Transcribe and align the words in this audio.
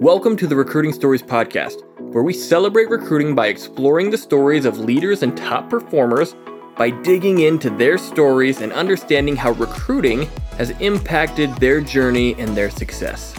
Welcome 0.00 0.36
to 0.38 0.48
the 0.48 0.56
Recruiting 0.56 0.92
Stories 0.92 1.22
Podcast, 1.22 1.80
where 2.12 2.24
we 2.24 2.32
celebrate 2.32 2.90
recruiting 2.90 3.36
by 3.36 3.46
exploring 3.46 4.10
the 4.10 4.18
stories 4.18 4.64
of 4.64 4.80
leaders 4.80 5.22
and 5.22 5.36
top 5.36 5.70
performers 5.70 6.34
by 6.76 6.90
digging 6.90 7.38
into 7.38 7.70
their 7.70 7.96
stories 7.96 8.60
and 8.60 8.72
understanding 8.72 9.36
how 9.36 9.52
recruiting 9.52 10.28
has 10.58 10.70
impacted 10.80 11.54
their 11.58 11.80
journey 11.80 12.34
and 12.40 12.56
their 12.56 12.70
success. 12.70 13.34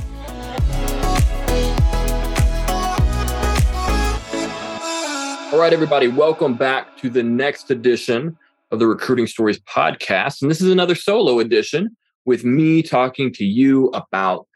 All 5.51 5.59
right, 5.59 5.73
everybody, 5.73 6.07
welcome 6.07 6.55
back 6.55 6.95
to 6.99 7.09
the 7.09 7.21
next 7.21 7.69
edition 7.69 8.37
of 8.71 8.79
the 8.79 8.87
Recruiting 8.87 9.27
Stories 9.27 9.59
Podcast. 9.59 10.41
And 10.41 10.49
this 10.49 10.61
is 10.61 10.71
another 10.71 10.95
solo 10.95 11.39
edition 11.39 11.95
with 12.23 12.45
me 12.45 12.81
talking 12.81 13.33
to 13.33 13.43
you 13.43 13.89
about 13.89 14.47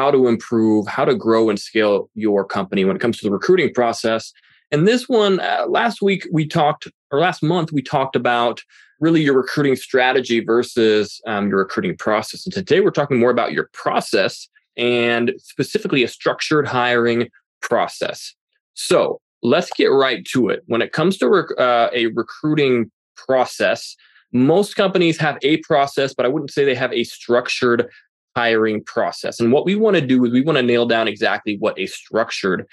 how 0.00 0.10
to 0.10 0.28
improve, 0.28 0.86
how 0.86 1.04
to 1.04 1.14
grow 1.14 1.50
and 1.50 1.58
scale 1.60 2.08
your 2.14 2.42
company 2.42 2.86
when 2.86 2.96
it 2.96 3.02
comes 3.02 3.18
to 3.18 3.26
the 3.26 3.30
recruiting 3.30 3.70
process. 3.74 4.32
And 4.70 4.88
this 4.88 5.10
one, 5.10 5.40
uh, 5.40 5.66
last 5.68 6.00
week 6.00 6.26
we 6.32 6.46
talked, 6.48 6.88
or 7.10 7.20
last 7.20 7.42
month 7.42 7.70
we 7.70 7.82
talked 7.82 8.16
about 8.16 8.62
really 8.98 9.20
your 9.20 9.36
recruiting 9.36 9.76
strategy 9.76 10.40
versus 10.40 11.20
um, 11.26 11.50
your 11.50 11.58
recruiting 11.58 11.98
process. 11.98 12.46
And 12.46 12.54
today 12.54 12.80
we're 12.80 12.92
talking 12.92 13.20
more 13.20 13.30
about 13.30 13.52
your 13.52 13.68
process 13.74 14.48
and 14.78 15.32
specifically 15.36 16.02
a 16.02 16.08
structured 16.08 16.66
hiring 16.66 17.28
process. 17.60 18.34
So 18.72 19.20
let's 19.42 19.70
get 19.70 19.88
right 19.88 20.24
to 20.32 20.48
it. 20.48 20.62
When 20.64 20.80
it 20.80 20.92
comes 20.92 21.18
to 21.18 21.28
rec- 21.28 21.58
uh, 21.58 21.90
a 21.92 22.06
recruiting 22.06 22.90
process, 23.16 23.96
most 24.32 24.76
companies 24.76 25.18
have 25.18 25.36
a 25.42 25.58
process, 25.58 26.14
but 26.14 26.24
I 26.24 26.30
wouldn't 26.30 26.52
say 26.52 26.64
they 26.64 26.74
have 26.74 26.92
a 26.94 27.04
structured 27.04 27.90
hiring 28.36 28.82
process. 28.84 29.40
And 29.40 29.52
what 29.52 29.64
we 29.64 29.74
want 29.74 29.96
to 29.96 30.06
do 30.06 30.24
is 30.24 30.32
we 30.32 30.42
want 30.42 30.56
to 30.56 30.62
nail 30.62 30.86
down 30.86 31.08
exactly 31.08 31.56
what 31.58 31.78
a 31.78 31.86
structured 31.86 32.66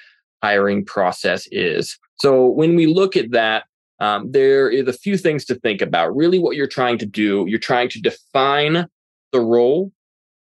hiring 0.44 0.86
process 0.86 1.48
is. 1.52 1.98
So 2.20 2.48
when 2.48 2.76
we 2.76 2.88
look 2.88 3.16
at 3.16 3.32
that, 3.32 3.66
um, 4.00 4.32
there 4.32 4.70
is 4.70 4.88
a 4.88 4.94
few 4.94 5.18
things 5.18 5.46
to 5.46 5.56
think 5.56 5.82
about. 5.82 6.16
Really, 6.16 6.40
what 6.40 6.56
you're 6.56 6.68
trying 6.68 7.00
to 7.00 7.06
do, 7.06 7.46
you're 7.48 7.60
trying 7.60 7.90
to 7.90 8.00
define 8.00 8.88
the 9.32 9.40
role, 9.42 9.92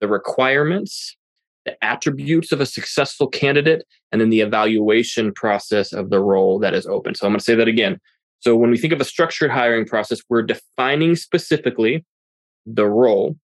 the 0.01 0.09
requirements, 0.09 1.15
the 1.65 1.81
attributes 1.83 2.52
of 2.52 2.59
a 2.59 2.65
successful 2.65 3.27
candidate, 3.27 3.85
and 4.11 4.19
then 4.19 4.29
the 4.29 4.41
evaluation 4.41 5.33
process 5.33 5.93
of 5.93 6.09
the 6.09 6.19
role 6.19 6.59
that 6.59 6.73
is 6.73 6.85
open. 6.85 7.15
So 7.15 7.25
I'm 7.25 7.31
going 7.31 7.39
to 7.39 7.45
say 7.45 7.55
that 7.55 7.67
again. 7.67 7.99
So 8.39 8.55
when 8.55 8.71
we 8.71 8.77
think 8.77 8.93
of 8.93 9.02
a 9.02 9.05
structured 9.05 9.52
hiring 9.52 9.85
process, 9.85 10.21
we're 10.29 10.41
defining 10.43 11.15
specifically 11.15 12.05
the 12.65 12.85
role, 12.85 13.37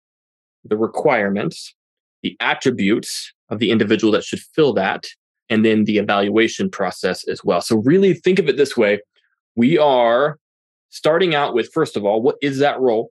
the 0.64 0.76
requirements, 0.76 1.74
the 2.22 2.36
attributes 2.40 3.32
of 3.48 3.58
the 3.58 3.70
individual 3.70 4.12
that 4.12 4.24
should 4.24 4.40
fill 4.40 4.72
that, 4.74 5.06
and 5.48 5.64
then 5.64 5.84
the 5.84 5.98
evaluation 5.98 6.70
process 6.70 7.26
as 7.28 7.44
well. 7.44 7.60
So, 7.60 7.76
really 7.76 8.14
think 8.14 8.38
of 8.38 8.48
it 8.48 8.56
this 8.56 8.76
way 8.76 9.00
we 9.54 9.78
are 9.78 10.38
starting 10.90 11.34
out 11.34 11.54
with, 11.54 11.70
first 11.72 11.96
of 11.96 12.04
all, 12.04 12.22
what 12.22 12.36
is 12.42 12.58
that 12.58 12.80
role? 12.80 13.10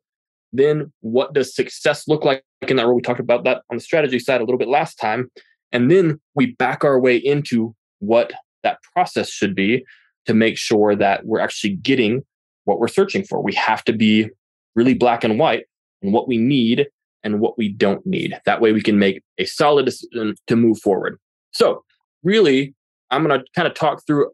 Then, 0.54 0.92
what 1.02 1.34
does 1.34 1.56
success 1.56 2.08
look 2.08 2.26
like 2.26 2.44
in 2.68 2.78
that 2.78 2.86
role? 2.86 2.96
We 2.96 3.02
talked 3.02 3.20
about 3.20 3.44
that 3.46 3.64
on 3.70 3.78
the 3.78 3.82
strategy 3.82 4.20
side 4.20 4.42
a 4.42 4.44
little 4.44 4.58
bit 4.58 4.68
last 4.68 4.96
time. 4.96 5.30
And 5.72 5.90
then 5.90 6.20
we 6.36 6.54
back 6.54 6.84
our 6.84 7.00
way 7.00 7.16
into 7.16 7.74
what 8.00 8.34
that 8.64 8.80
process 8.94 9.30
should 9.30 9.56
be 9.56 9.86
to 10.26 10.34
make 10.34 10.58
sure 10.58 10.96
that 10.96 11.26
we're 11.26 11.40
actually 11.40 11.76
getting 11.76 12.24
what 12.66 12.80
we're 12.80 12.88
searching 12.88 13.24
for. 13.24 13.42
We 13.42 13.54
have 13.54 13.84
to 13.86 13.94
be 13.94 14.30
really 14.76 14.94
black 14.94 15.24
and 15.24 15.40
white 15.40 15.66
and 16.02 16.14
what 16.14 16.28
we 16.28 16.38
need 16.38 16.88
and 17.24 17.40
what 17.40 17.58
we 17.58 17.70
don't 17.70 18.06
need. 18.06 18.40
That 18.46 18.62
way 18.62 18.72
we 18.72 18.82
can 18.82 19.00
make 19.00 19.24
a 19.38 19.46
solid 19.46 19.86
decision 19.86 20.36
to 20.48 20.56
move 20.56 20.80
forward. 20.80 21.20
So, 21.52 21.84
really, 22.24 22.74
I'm 23.10 23.26
going 23.26 23.40
to 23.40 23.46
kind 23.56 23.68
of 23.68 23.74
talk 23.74 24.06
through 24.06 24.32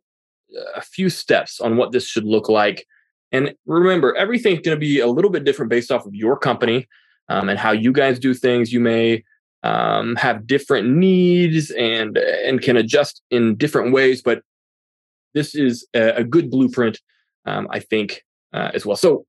a 0.76 0.82
few 0.82 1.10
steps 1.10 1.60
on 1.60 1.78
what 1.78 1.92
this 1.92 2.08
should 2.08 2.24
look 2.24 2.50
like. 2.50 2.86
And 3.32 3.54
remember, 3.66 4.16
everything's 4.16 4.61
going 4.61 4.76
to 4.76 4.80
be 4.80 5.00
a 5.00 5.08
little 5.08 5.32
bit 5.32 5.44
different 5.44 5.70
based 5.70 5.92
off 5.92 6.06
of 6.06 6.16
your 6.16 6.38
company 6.38 6.88
um, 7.30 7.50
and 7.50 7.60
how 7.60 7.72
you 7.72 7.92
guys 7.92 8.20
do 8.20 8.34
things. 8.34 8.72
You 8.72 8.80
may 8.80 9.23
um, 9.64 10.16
have 10.16 10.48
different 10.48 10.90
needs 10.90 11.72
and 11.72 12.17
and 12.17 12.61
can 12.61 12.78
adjust 12.78 13.22
in 13.32 13.56
different 13.56 13.92
ways, 13.92 14.22
but 14.22 14.42
this 15.34 15.56
is 15.56 15.86
a, 15.94 16.17
a 16.17 16.23
good 16.23 16.50
blueprint, 16.50 17.00
um, 17.45 17.67
I 17.70 17.80
think, 17.80 18.23
uh, 18.54 18.72
as 18.73 18.86
well. 18.86 18.95
So 18.95 19.26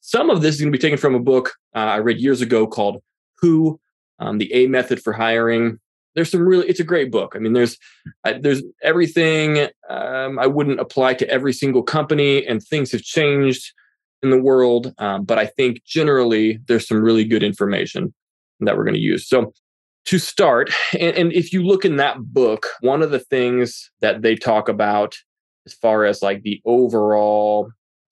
some 0.00 0.30
of 0.30 0.42
this 0.42 0.54
is 0.54 0.60
going 0.60 0.72
to 0.72 0.78
be 0.78 0.80
taken 0.80 0.98
from 0.98 1.14
a 1.14 1.20
book 1.20 1.54
uh, 1.74 1.78
I 1.78 1.96
read 1.96 2.20
years 2.20 2.40
ago 2.40 2.66
called 2.66 3.02
Who, 3.40 3.80
um, 4.18 4.38
the 4.38 4.52
A 4.52 4.66
Method 4.66 5.02
for 5.02 5.12
Hiring. 5.12 5.78
There's 6.14 6.30
some 6.30 6.46
really, 6.46 6.68
it's 6.68 6.80
a 6.80 6.84
great 6.84 7.12
book. 7.12 7.34
I 7.36 7.38
mean, 7.38 7.52
there's 7.52 7.78
uh, 8.24 8.34
there's 8.40 8.62
everything. 8.82 9.68
Um, 9.88 10.38
I 10.38 10.46
wouldn't 10.46 10.80
apply 10.80 11.14
to 11.14 11.28
every 11.28 11.52
single 11.52 11.82
company, 11.82 12.44
and 12.44 12.62
things 12.62 12.90
have 12.92 13.02
changed 13.02 13.72
in 14.22 14.30
the 14.30 14.40
world. 14.40 14.92
Um, 14.98 15.24
but 15.24 15.38
I 15.38 15.46
think 15.46 15.84
generally 15.84 16.58
there's 16.66 16.86
some 16.86 17.02
really 17.02 17.24
good 17.24 17.42
information 17.42 18.12
that 18.60 18.76
we're 18.76 18.84
going 18.84 18.94
to 18.94 19.00
use. 19.00 19.28
So 19.28 19.52
to 20.06 20.18
start, 20.18 20.70
and, 20.98 21.16
and 21.16 21.32
if 21.32 21.52
you 21.52 21.62
look 21.62 21.84
in 21.84 21.96
that 21.96 22.18
book, 22.18 22.66
one 22.80 23.02
of 23.02 23.10
the 23.10 23.20
things 23.20 23.90
that 24.00 24.22
they 24.22 24.34
talk 24.34 24.68
about 24.68 25.16
as 25.66 25.74
far 25.74 26.04
as 26.04 26.22
like 26.22 26.42
the 26.42 26.60
overall 26.64 27.70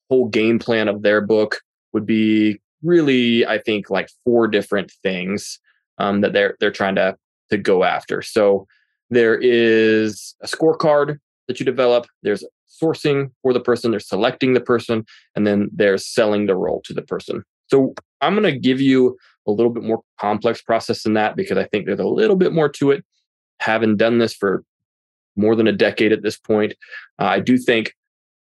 whole 0.09 0.27
game 0.27 0.59
plan 0.59 0.87
of 0.87 1.01
their 1.01 1.21
book 1.21 1.61
would 1.93 2.05
be 2.05 2.59
really, 2.83 3.45
I 3.45 3.59
think, 3.59 3.89
like 3.89 4.09
four 4.23 4.47
different 4.47 4.91
things 5.03 5.59
um, 5.97 6.21
that 6.21 6.33
they're 6.33 6.55
they're 6.59 6.71
trying 6.71 6.95
to 6.95 7.17
to 7.49 7.57
go 7.57 7.83
after. 7.83 8.21
So 8.21 8.67
there 9.09 9.37
is 9.37 10.35
a 10.41 10.47
scorecard 10.47 11.17
that 11.47 11.59
you 11.59 11.65
develop. 11.65 12.07
There's 12.23 12.43
sourcing 12.81 13.31
for 13.41 13.53
the 13.53 13.59
person. 13.59 13.91
There's 13.91 14.07
selecting 14.07 14.53
the 14.53 14.61
person, 14.61 15.05
and 15.35 15.45
then 15.45 15.69
there's 15.73 16.05
selling 16.05 16.45
the 16.45 16.55
role 16.55 16.81
to 16.85 16.93
the 16.93 17.01
person. 17.01 17.43
So 17.67 17.93
I'm 18.21 18.33
going 18.33 18.51
to 18.51 18.59
give 18.59 18.81
you 18.81 19.17
a 19.47 19.51
little 19.51 19.71
bit 19.71 19.83
more 19.83 20.01
complex 20.19 20.61
process 20.61 21.03
than 21.03 21.13
that 21.13 21.35
because 21.35 21.57
I 21.57 21.65
think 21.65 21.85
there's 21.85 21.99
a 21.99 22.05
little 22.05 22.35
bit 22.35 22.53
more 22.53 22.69
to 22.69 22.91
it. 22.91 23.03
Having 23.59 23.97
done 23.97 24.19
this 24.19 24.33
for 24.33 24.63
more 25.35 25.55
than 25.55 25.67
a 25.67 25.73
decade 25.73 26.11
at 26.11 26.23
this 26.23 26.37
point, 26.37 26.73
uh, 27.19 27.25
I 27.25 27.39
do 27.39 27.57
think 27.57 27.93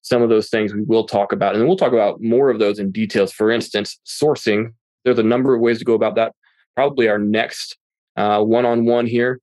some 0.04 0.22
of 0.22 0.30
those 0.30 0.50
things 0.50 0.74
we 0.74 0.84
will 0.84 1.06
talk 1.06 1.32
about. 1.32 1.56
And 1.56 1.66
we'll 1.66 1.78
talk 1.78 1.94
about 1.94 2.22
more 2.22 2.50
of 2.50 2.60
those 2.60 2.78
in 2.78 2.92
details. 2.92 3.34
For 3.34 3.50
instance, 3.50 4.00
sourcing. 4.06 4.74
There's 5.04 5.20
a 5.20 5.24
number 5.24 5.56
of 5.56 5.62
ways 5.62 5.80
to 5.80 5.86
go 5.86 5.94
about 5.94 6.16
that. 6.16 6.34
Probably 6.76 7.10
our 7.10 7.18
next 7.18 7.78
one 8.16 8.66
on 8.66 8.86
one 8.86 9.08
here, 9.08 9.40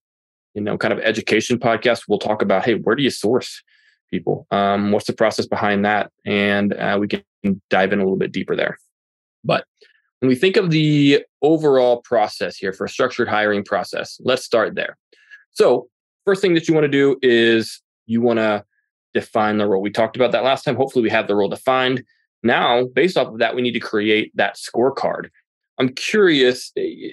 you 0.55 0.63
know, 0.63 0.79
kind 0.79 0.93
of 0.93 1.01
education 1.01 1.59
podcast, 1.59 2.03
we'll 2.09 2.19
talk 2.19 2.43
about 2.43 2.65
hey, 2.65 2.75
where 2.75 2.95
do 2.95 3.03
you 3.03 3.11
source 3.11 3.63
people? 4.11 4.47
Um, 4.51 4.93
what's 4.93 5.07
the 5.07 5.13
process 5.13 5.47
behind 5.47 5.85
that? 5.85 6.11
And 6.25 6.75
uh, 6.75 6.99
we 7.01 7.09
can 7.09 7.23
dive 7.71 7.93
in 7.93 8.01
a 8.01 8.03
little 8.03 8.19
bit 8.19 8.33
deeper 8.33 8.57
there. 8.57 8.77
But 9.45 9.65
when 10.21 10.29
we 10.29 10.35
think 10.35 10.57
of 10.57 10.71
the 10.71 11.25
overall 11.41 12.03
process 12.03 12.57
here 12.57 12.73
for 12.73 12.85
a 12.85 12.89
structured 12.89 13.29
hiring 13.29 13.65
process, 13.65 14.21
let's 14.23 14.45
start 14.45 14.75
there. 14.75 14.99
So, 15.53 15.89
first 16.27 16.43
thing 16.43 16.55
that 16.55 16.69
you 16.69 16.75
want 16.75 16.85
to 16.85 16.89
do 16.89 17.17
is 17.23 17.81
you 18.07 18.21
want 18.21 18.39
to 18.39 18.65
define 19.15 19.59
the 19.59 19.67
role. 19.67 19.83
We 19.83 19.91
talked 19.91 20.17
about 20.17 20.33
that 20.33 20.45
last 20.45 20.65
time. 20.65 20.77
Hopefully, 20.77 21.03
we 21.03 21.11
have 21.11 21.27
the 21.27 21.35
role 21.35 21.49
defined. 21.49 22.05
Now, 22.43 22.85
based 22.85 23.17
off 23.17 23.29
of 23.29 23.39
that, 23.39 23.55
we 23.55 23.63
need 23.63 23.73
to 23.73 23.81
create 23.81 24.33
that 24.37 24.57
scorecard. 24.57 25.29
I'm 25.79 25.91
curious, 25.91 26.73
eh, 26.77 27.11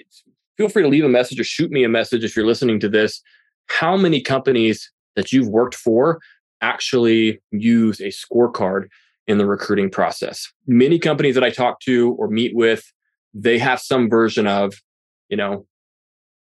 feel 0.56 0.68
free 0.68 0.82
to 0.82 0.88
leave 0.88 1.04
a 1.04 1.08
message 1.08 1.40
or 1.40 1.44
shoot 1.44 1.70
me 1.70 1.84
a 1.84 1.88
message 1.88 2.24
if 2.24 2.36
you're 2.36 2.46
listening 2.46 2.80
to 2.80 2.88
this. 2.88 3.22
How 3.66 3.96
many 3.96 4.20
companies 4.20 4.90
that 5.16 5.32
you've 5.32 5.48
worked 5.48 5.74
for 5.74 6.20
actually 6.60 7.40
use 7.50 8.00
a 8.00 8.08
scorecard 8.08 8.88
in 9.26 9.38
the 9.38 9.46
recruiting 9.46 9.90
process? 9.90 10.50
Many 10.66 10.98
companies 10.98 11.34
that 11.34 11.44
I 11.44 11.50
talk 11.50 11.80
to 11.80 12.12
or 12.12 12.28
meet 12.28 12.54
with, 12.54 12.90
they 13.34 13.58
have 13.58 13.80
some 13.80 14.08
version 14.08 14.46
of, 14.46 14.74
you 15.28 15.36
know, 15.36 15.66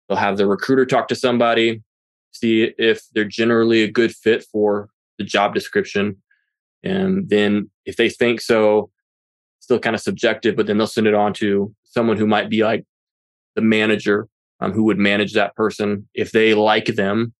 they'll 0.08 0.18
have 0.18 0.36
the 0.36 0.46
recruiter 0.46 0.84
talk 0.84 1.08
to 1.08 1.14
somebody, 1.14 1.82
see 2.32 2.72
if 2.78 3.02
they're 3.14 3.24
generally 3.24 3.82
a 3.82 3.90
good 3.90 4.12
fit 4.14 4.44
for 4.50 4.88
the 5.22 5.28
job 5.28 5.54
description. 5.54 6.16
And 6.82 7.28
then 7.28 7.70
if 7.86 7.96
they 7.96 8.08
think 8.08 8.40
so, 8.40 8.90
still 9.60 9.78
kind 9.78 9.94
of 9.94 10.02
subjective, 10.02 10.56
but 10.56 10.66
then 10.66 10.76
they'll 10.76 10.86
send 10.86 11.06
it 11.06 11.14
on 11.14 11.32
to 11.34 11.72
someone 11.84 12.16
who 12.16 12.26
might 12.26 12.50
be 12.50 12.64
like 12.64 12.84
the 13.54 13.62
manager 13.62 14.28
um, 14.60 14.72
who 14.72 14.84
would 14.84 14.98
manage 14.98 15.34
that 15.34 15.54
person. 15.54 16.08
If 16.14 16.32
they 16.32 16.54
like 16.54 16.86
them, 16.86 17.32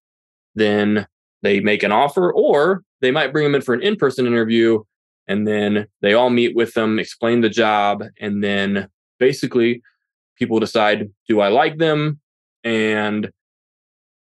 then 0.55 1.07
they 1.41 1.59
make 1.59 1.83
an 1.83 1.91
offer, 1.91 2.31
or 2.31 2.83
they 3.01 3.11
might 3.11 3.33
bring 3.33 3.43
them 3.43 3.55
in 3.55 3.61
for 3.61 3.73
an 3.73 3.81
in 3.81 3.97
person 3.97 4.25
interview. 4.25 4.83
And 5.27 5.47
then 5.47 5.87
they 6.01 6.13
all 6.13 6.29
meet 6.29 6.55
with 6.55 6.73
them, 6.73 6.99
explain 6.99 7.41
the 7.41 7.49
job, 7.49 8.03
and 8.19 8.43
then 8.43 8.89
basically 9.19 9.81
people 10.37 10.59
decide 10.59 11.09
do 11.27 11.39
I 11.39 11.49
like 11.49 11.77
them? 11.77 12.19
And 12.63 13.31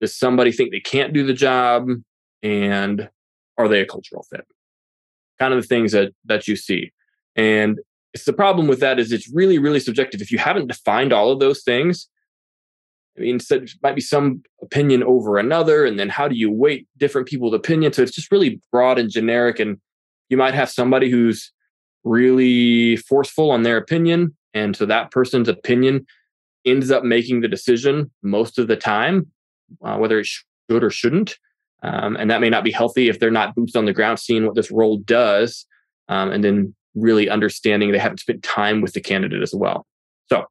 does 0.01 0.17
somebody 0.17 0.53
think 0.53 0.71
they 0.71 0.81
can't 0.81 1.13
do 1.13 1.27
the 1.27 1.35
job? 1.35 1.89
And 2.43 3.09
are 3.63 3.69
they 3.69 3.81
a 3.81 3.87
cultural 3.87 4.25
fit? 4.31 4.47
Kind 5.39 5.55
of 5.55 5.63
the 5.63 5.67
things 5.67 5.93
that 5.93 6.13
that 6.25 6.49
you 6.49 6.57
see. 6.57 6.93
And 7.37 7.81
it's 8.13 8.25
the 8.25 8.33
problem 8.33 8.67
with 8.67 8.81
that 8.81 8.99
is 8.99 9.13
it's 9.13 9.31
really, 9.33 9.59
really 9.59 9.81
subjective. 9.81 10.21
If 10.21 10.33
you 10.33 10.39
haven't 10.39 10.67
defined 10.67 11.13
all 11.13 11.31
of 11.31 11.39
those 11.39 11.63
things, 11.63 12.09
I 13.17 13.21
mean, 13.21 13.41
so 13.41 13.61
might 13.83 13.95
be 13.95 14.01
some 14.01 14.43
opinion 14.63 15.03
over 15.03 15.39
another, 15.39 15.85
and 15.85 15.99
then 15.99 16.09
how 16.09 16.29
do 16.29 16.35
you 16.35 16.51
weight 16.51 16.89
different 16.97 17.29
people's 17.29 17.55
opinions? 17.55 17.97
So 17.97 18.03
it's 18.03 18.15
just 18.15 18.33
really 18.33 18.61
broad 18.73 18.99
and 18.99 19.11
generic, 19.11 19.61
and 19.61 19.79
you 20.29 20.37
might 20.37 20.55
have 20.55 20.71
somebody 20.71 21.11
who's 21.11 21.53
really 22.03 22.97
forceful 22.97 23.51
on 23.51 23.63
their 23.63 23.77
opinion, 23.77 24.37
and 24.55 24.77
so 24.77 24.87
that 24.87 25.11
person's 25.11 25.49
opinion 25.49 26.07
ends 26.65 26.91
up 26.91 27.05
making 27.05 27.41
the 27.41 27.49
decision 27.49 28.11
most 28.23 28.59
of 28.59 28.69
the 28.69 28.77
time, 28.77 29.27
uh, 29.85 29.97
whether 29.97 30.19
it 30.19 30.27
should 30.27 30.85
or 30.85 30.91
shouldn't. 30.91 31.39
Um, 31.83 32.17
and 32.17 32.31
that 32.31 32.41
may 32.41 32.51
not 32.51 32.65
be 32.65 32.71
healthy 32.71 33.09
if 33.09 33.19
they're 33.19 33.31
not 33.31 33.55
boots 33.55 33.75
on 33.75 33.87
the 33.87 33.93
ground 33.93 34.19
seeing 34.19 34.45
what 34.45 34.55
this 34.55 34.71
role 34.71 34.99
does, 34.99 35.67
um, 36.09 36.31
and 36.31 36.45
then 36.45 36.75
really 36.95 37.29
understanding 37.29 37.93
they 37.93 37.99
haven't 37.99 38.21
spent 38.21 38.43
time 38.43 38.81
with 38.81 38.93
the 38.93 39.01
candidate 39.01 39.43
as 39.43 39.55
well. 39.55 39.87
So 40.29 40.45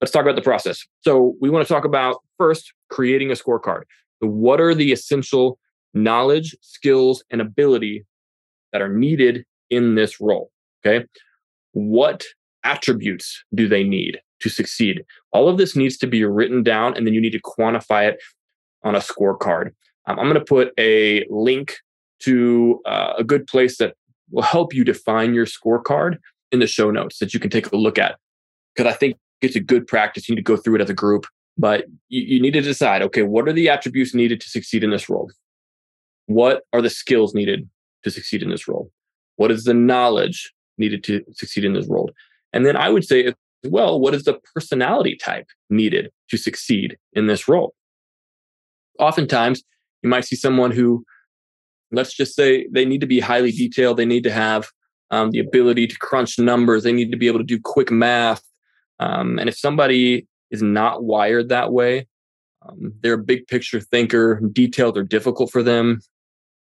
let's 0.00 0.12
talk 0.12 0.22
about 0.22 0.36
the 0.36 0.42
process. 0.42 0.84
So 1.02 1.34
we 1.40 1.50
want 1.50 1.66
to 1.66 1.72
talk 1.72 1.84
about 1.84 2.22
first 2.38 2.72
creating 2.90 3.30
a 3.30 3.34
scorecard. 3.34 3.82
So 4.22 4.28
what 4.28 4.60
are 4.60 4.74
the 4.74 4.92
essential 4.92 5.58
knowledge, 5.94 6.54
skills, 6.60 7.24
and 7.30 7.40
ability 7.40 8.04
that 8.72 8.82
are 8.82 8.92
needed 8.92 9.44
in 9.70 9.94
this 9.94 10.20
role? 10.20 10.50
Okay. 10.84 11.06
What 11.72 12.24
attributes 12.64 13.44
do 13.54 13.68
they 13.68 13.84
need 13.84 14.20
to 14.40 14.48
succeed? 14.48 15.04
All 15.32 15.48
of 15.48 15.58
this 15.58 15.76
needs 15.76 15.96
to 15.98 16.06
be 16.06 16.24
written 16.24 16.62
down 16.62 16.96
and 16.96 17.06
then 17.06 17.14
you 17.14 17.20
need 17.20 17.32
to 17.32 17.40
quantify 17.40 18.08
it 18.08 18.18
on 18.84 18.94
a 18.94 19.00
scorecard. 19.00 19.72
Um, 20.06 20.18
I'm 20.18 20.26
going 20.26 20.34
to 20.34 20.44
put 20.44 20.72
a 20.78 21.26
link 21.28 21.76
to 22.20 22.80
uh, 22.86 23.14
a 23.18 23.24
good 23.24 23.46
place 23.46 23.78
that 23.78 23.94
will 24.30 24.42
help 24.42 24.74
you 24.74 24.84
define 24.84 25.34
your 25.34 25.46
scorecard 25.46 26.18
in 26.52 26.60
the 26.60 26.66
show 26.66 26.90
notes 26.90 27.18
that 27.18 27.34
you 27.34 27.40
can 27.40 27.50
take 27.50 27.70
a 27.72 27.76
look 27.76 27.98
at. 27.98 28.16
Because 28.74 28.92
I 28.92 28.96
think 28.96 29.16
it's 29.42 29.56
a 29.56 29.60
good 29.60 29.86
practice. 29.86 30.28
You 30.28 30.34
need 30.34 30.44
to 30.44 30.44
go 30.44 30.56
through 30.56 30.76
it 30.76 30.80
as 30.80 30.90
a 30.90 30.94
group, 30.94 31.26
but 31.58 31.84
you, 32.08 32.22
you 32.22 32.40
need 32.40 32.52
to 32.52 32.60
decide 32.60 33.02
okay, 33.02 33.22
what 33.22 33.48
are 33.48 33.52
the 33.52 33.68
attributes 33.68 34.14
needed 34.14 34.40
to 34.40 34.48
succeed 34.48 34.84
in 34.84 34.90
this 34.90 35.08
role? 35.08 35.30
What 36.26 36.64
are 36.72 36.82
the 36.82 36.90
skills 36.90 37.34
needed 37.34 37.68
to 38.04 38.10
succeed 38.10 38.42
in 38.42 38.50
this 38.50 38.66
role? 38.66 38.90
What 39.36 39.50
is 39.50 39.64
the 39.64 39.74
knowledge 39.74 40.52
needed 40.78 41.04
to 41.04 41.22
succeed 41.32 41.64
in 41.64 41.74
this 41.74 41.86
role? 41.86 42.10
And 42.52 42.64
then 42.64 42.76
I 42.76 42.88
would 42.88 43.04
say 43.04 43.24
as 43.24 43.34
well, 43.64 44.00
what 44.00 44.14
is 44.14 44.24
the 44.24 44.38
personality 44.54 45.16
type 45.16 45.46
needed 45.70 46.10
to 46.30 46.36
succeed 46.36 46.96
in 47.12 47.26
this 47.26 47.48
role? 47.48 47.74
Oftentimes, 48.98 49.62
you 50.06 50.10
might 50.10 50.24
see 50.24 50.36
someone 50.36 50.70
who, 50.70 51.04
let's 51.90 52.14
just 52.14 52.36
say, 52.36 52.68
they 52.70 52.84
need 52.84 53.00
to 53.00 53.08
be 53.08 53.18
highly 53.18 53.50
detailed. 53.50 53.96
They 53.96 54.06
need 54.06 54.22
to 54.22 54.30
have 54.30 54.68
um, 55.10 55.32
the 55.32 55.40
ability 55.40 55.88
to 55.88 55.98
crunch 55.98 56.38
numbers. 56.38 56.84
They 56.84 56.92
need 56.92 57.10
to 57.10 57.18
be 57.18 57.26
able 57.26 57.40
to 57.40 57.44
do 57.44 57.58
quick 57.60 57.90
math. 57.90 58.42
Um, 59.00 59.40
and 59.40 59.48
if 59.48 59.58
somebody 59.58 60.28
is 60.52 60.62
not 60.62 61.02
wired 61.02 61.48
that 61.48 61.72
way, 61.72 62.06
um, 62.62 62.94
they're 63.00 63.14
a 63.14 63.18
big 63.18 63.48
picture 63.48 63.80
thinker, 63.80 64.40
detailed 64.52 64.96
are 64.96 65.02
difficult 65.02 65.50
for 65.50 65.62
them, 65.62 66.00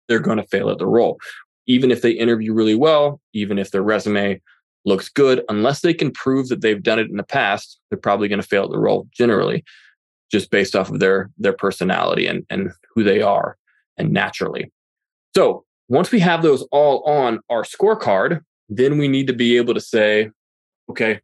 they're 0.08 0.20
going 0.20 0.38
to 0.38 0.48
fail 0.48 0.70
at 0.70 0.78
the 0.78 0.88
role. 0.88 1.20
Even 1.68 1.92
if 1.92 2.02
they 2.02 2.12
interview 2.12 2.54
really 2.54 2.76
well, 2.76 3.20
even 3.34 3.60
if 3.60 3.72
their 3.72 3.84
resume 3.84 4.42
looks 4.86 5.10
good, 5.10 5.44
unless 5.50 5.82
they 5.82 5.94
can 5.94 6.12
prove 6.12 6.48
that 6.48 6.62
they've 6.62 6.84
done 6.84 7.00
it 7.00 7.10
in 7.10 7.18
the 7.18 7.24
past, 7.24 7.80
they're 7.90 8.00
probably 8.00 8.30
going 8.30 8.42
to 8.42 8.48
fail 8.48 8.64
at 8.64 8.70
the 8.70 8.80
role 8.80 9.08
generally, 9.12 9.66
just 10.34 10.50
based 10.50 10.76
off 10.76 10.90
of 10.90 11.00
their 11.00 11.30
their 11.38 11.54
personality 11.54 12.26
and, 12.28 12.44
and 12.50 12.72
who 12.94 13.04
they 13.04 13.22
are 13.22 13.56
and 13.98 14.12
naturally. 14.12 14.72
So 15.36 15.64
once 15.88 16.12
we 16.12 16.20
have 16.20 16.42
those 16.42 16.64
all 16.72 17.04
on 17.04 17.40
our 17.52 17.64
scorecard, 17.64 18.42
then 18.68 18.98
we 18.98 19.08
need 19.08 19.28
to 19.28 19.34
be 19.34 19.58
able 19.58 19.76
to 19.76 19.80
say, 19.80 20.32
okay, 20.90 21.22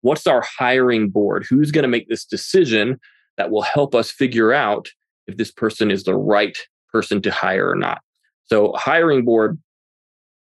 what's 0.00 0.26
our 0.26 0.42
hiring 0.42 1.08
board? 1.08 1.46
Who's 1.48 1.70
going 1.70 1.84
to 1.84 1.88
make 1.88 2.08
this 2.08 2.24
decision 2.24 2.98
that 3.36 3.50
will 3.50 3.62
help 3.62 3.94
us 3.94 4.10
figure 4.10 4.52
out 4.52 4.88
if 5.28 5.36
this 5.36 5.52
person 5.52 5.90
is 5.90 6.02
the 6.02 6.16
right 6.16 6.58
person 6.92 7.22
to 7.22 7.30
hire 7.30 7.70
or 7.70 7.76
not? 7.76 8.00
So, 8.46 8.72
hiring 8.74 9.24
board 9.24 9.56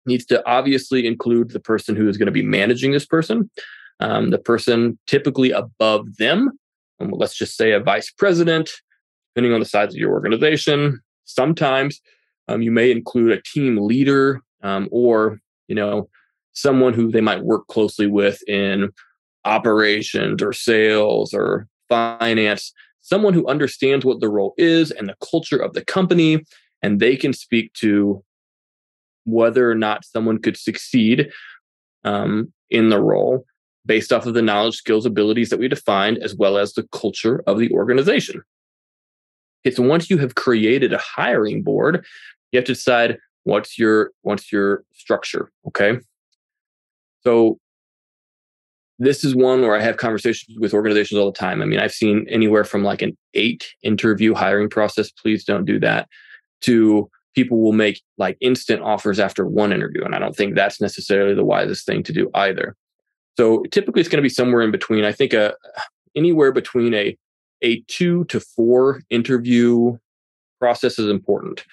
needs 0.07 0.25
to 0.27 0.43
obviously 0.47 1.05
include 1.05 1.51
the 1.51 1.59
person 1.59 1.95
who 1.95 2.09
is 2.09 2.17
going 2.17 2.25
to 2.25 2.31
be 2.31 2.41
managing 2.41 2.91
this 2.91 3.05
person, 3.05 3.51
um, 3.99 4.31
the 4.31 4.39
person 4.39 4.97
typically 5.05 5.51
above 5.51 6.17
them. 6.17 6.57
Um, 6.99 7.11
let's 7.11 7.35
just 7.35 7.55
say 7.55 7.71
a 7.71 7.79
vice 7.79 8.11
president, 8.11 8.69
depending 9.33 9.53
on 9.53 9.59
the 9.59 9.65
size 9.65 9.89
of 9.89 9.99
your 9.99 10.11
organization. 10.11 10.99
Sometimes 11.25 12.01
um, 12.47 12.61
you 12.61 12.71
may 12.71 12.91
include 12.91 13.31
a 13.31 13.41
team 13.41 13.77
leader 13.77 14.41
um, 14.63 14.89
or 14.91 15.39
you 15.67 15.75
know 15.75 16.09
someone 16.53 16.93
who 16.93 17.11
they 17.11 17.21
might 17.21 17.43
work 17.43 17.67
closely 17.67 18.07
with 18.07 18.41
in 18.47 18.89
operations 19.45 20.41
or 20.41 20.51
sales 20.51 21.33
or 21.33 21.67
finance, 21.87 22.73
someone 23.01 23.33
who 23.33 23.47
understands 23.47 24.03
what 24.03 24.19
the 24.19 24.29
role 24.29 24.53
is 24.57 24.91
and 24.91 25.07
the 25.07 25.15
culture 25.29 25.57
of 25.57 25.73
the 25.73 25.85
company, 25.85 26.43
and 26.81 26.99
they 26.99 27.15
can 27.15 27.33
speak 27.33 27.71
to 27.73 28.23
whether 29.25 29.69
or 29.69 29.75
not 29.75 30.05
someone 30.05 30.39
could 30.39 30.57
succeed 30.57 31.31
um, 32.03 32.51
in 32.69 32.89
the 32.89 33.01
role 33.01 33.45
based 33.85 34.11
off 34.11 34.25
of 34.25 34.33
the 34.33 34.41
knowledge, 34.41 34.75
skills, 34.75 35.05
abilities 35.05 35.49
that 35.49 35.59
we 35.59 35.67
defined, 35.67 36.17
as 36.19 36.35
well 36.35 36.57
as 36.57 36.73
the 36.73 36.87
culture 36.91 37.43
of 37.47 37.57
the 37.59 37.71
organization. 37.71 38.41
Okay, 39.65 39.75
so 39.75 39.83
once 39.83 40.09
you 40.09 40.17
have 40.17 40.35
created 40.35 40.93
a 40.93 40.97
hiring 40.97 41.63
board, 41.63 42.05
you 42.51 42.57
have 42.57 42.65
to 42.65 42.73
decide 42.73 43.17
what's 43.43 43.77
your 43.77 44.11
what's 44.21 44.51
your 44.51 44.83
structure. 44.93 45.51
Okay. 45.67 45.99
So 47.23 47.59
this 48.99 49.23
is 49.23 49.35
one 49.35 49.61
where 49.61 49.75
I 49.75 49.81
have 49.81 49.97
conversations 49.97 50.57
with 50.59 50.73
organizations 50.73 51.17
all 51.17 51.31
the 51.31 51.37
time. 51.37 51.61
I 51.61 51.65
mean, 51.65 51.79
I've 51.79 51.93
seen 51.93 52.25
anywhere 52.29 52.65
from 52.65 52.83
like 52.83 53.01
an 53.01 53.17
eight 53.33 53.65
interview 53.81 54.33
hiring 54.33 54.69
process. 54.69 55.09
Please 55.11 55.43
don't 55.43 55.65
do 55.65 55.79
that. 55.79 56.07
To 56.61 57.09
people 57.35 57.61
will 57.61 57.73
make 57.73 58.01
like 58.17 58.37
instant 58.41 58.81
offers 58.81 59.19
after 59.19 59.47
one 59.47 59.71
interview. 59.71 60.03
And 60.03 60.13
I 60.13 60.19
don't 60.19 60.35
think 60.35 60.55
that's 60.55 60.81
necessarily 60.81 61.33
the 61.33 61.45
wisest 61.45 61.85
thing 61.85 62.03
to 62.03 62.13
do 62.13 62.29
either. 62.33 62.75
So 63.37 63.63
typically 63.71 64.01
it's 64.01 64.09
going 64.09 64.21
to 64.21 64.23
be 64.23 64.29
somewhere 64.29 64.61
in 64.61 64.71
between. 64.71 65.05
I 65.05 65.11
think 65.11 65.33
a, 65.33 65.51
uh, 65.51 65.81
anywhere 66.15 66.51
between 66.51 66.93
a, 66.93 67.17
a 67.61 67.81
two 67.87 68.25
to 68.25 68.39
four 68.39 69.01
interview 69.09 69.97
process 70.59 70.99
is 70.99 71.09
important. 71.09 71.63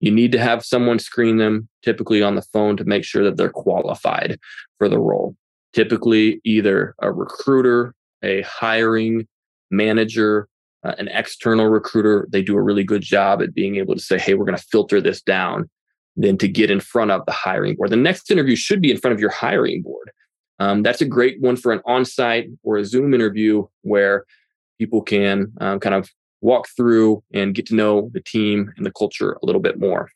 You 0.00 0.10
need 0.10 0.32
to 0.32 0.38
have 0.38 0.64
someone 0.64 0.98
screen 0.98 1.38
them, 1.38 1.68
typically 1.82 2.22
on 2.22 2.34
the 2.34 2.42
phone, 2.42 2.76
to 2.76 2.84
make 2.84 3.04
sure 3.04 3.24
that 3.24 3.36
they're 3.36 3.48
qualified 3.50 4.38
for 4.78 4.88
the 4.88 4.98
role 4.98 5.36
typically 5.74 6.40
either 6.44 6.94
a 7.00 7.12
recruiter, 7.12 7.94
a 8.22 8.42
hiring 8.42 9.26
manager, 9.70 10.48
uh, 10.84 10.94
an 10.98 11.08
external 11.08 11.66
recruiter. 11.66 12.26
They 12.30 12.42
do 12.42 12.56
a 12.56 12.62
really 12.62 12.84
good 12.84 13.02
job 13.02 13.42
at 13.42 13.54
being 13.54 13.76
able 13.76 13.94
to 13.94 14.00
say, 14.00 14.18
hey, 14.18 14.34
we're 14.34 14.46
going 14.46 14.56
to 14.56 14.64
filter 14.70 15.00
this 15.00 15.20
down, 15.20 15.68
then 16.16 16.38
to 16.38 16.48
get 16.48 16.70
in 16.70 16.80
front 16.80 17.10
of 17.10 17.26
the 17.26 17.32
hiring 17.32 17.74
board. 17.74 17.90
The 17.90 17.96
next 17.96 18.30
interview 18.30 18.56
should 18.56 18.80
be 18.80 18.90
in 18.90 18.98
front 18.98 19.14
of 19.14 19.20
your 19.20 19.30
hiring 19.30 19.82
board. 19.82 20.10
Um, 20.58 20.82
that's 20.82 21.00
a 21.00 21.06
great 21.06 21.40
one 21.40 21.56
for 21.56 21.72
an 21.72 21.80
on 21.84 22.04
site 22.04 22.48
or 22.62 22.76
a 22.76 22.84
Zoom 22.84 23.12
interview 23.12 23.66
where 23.82 24.24
people 24.78 25.02
can 25.02 25.52
um, 25.60 25.80
kind 25.80 25.94
of 25.94 26.08
walk 26.40 26.68
through 26.76 27.22
and 27.32 27.54
get 27.54 27.66
to 27.66 27.74
know 27.74 28.10
the 28.12 28.20
team 28.20 28.72
and 28.76 28.84
the 28.84 28.92
culture 28.92 29.32
a 29.42 29.46
little 29.46 29.60
bit 29.60 29.78
more. 29.78 30.10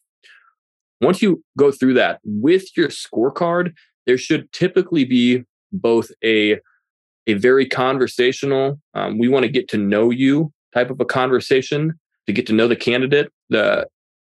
Once 1.00 1.22
you 1.22 1.42
go 1.56 1.70
through 1.70 1.94
that 1.94 2.20
with 2.24 2.76
your 2.76 2.88
scorecard, 2.88 3.72
there 4.06 4.18
should 4.18 4.50
typically 4.52 5.04
be 5.04 5.44
both 5.72 6.10
a 6.24 6.58
a 7.26 7.34
very 7.34 7.66
conversational 7.66 8.80
um, 8.94 9.18
we 9.18 9.28
want 9.28 9.44
to 9.44 9.50
get 9.50 9.68
to 9.68 9.76
know 9.76 10.10
you 10.10 10.50
type 10.74 10.90
of 10.90 10.98
a 10.98 11.04
conversation 11.04 11.92
to 12.26 12.32
get 12.32 12.46
to 12.46 12.54
know 12.54 12.66
the 12.66 12.74
candidate 12.74 13.30
the 13.50 13.86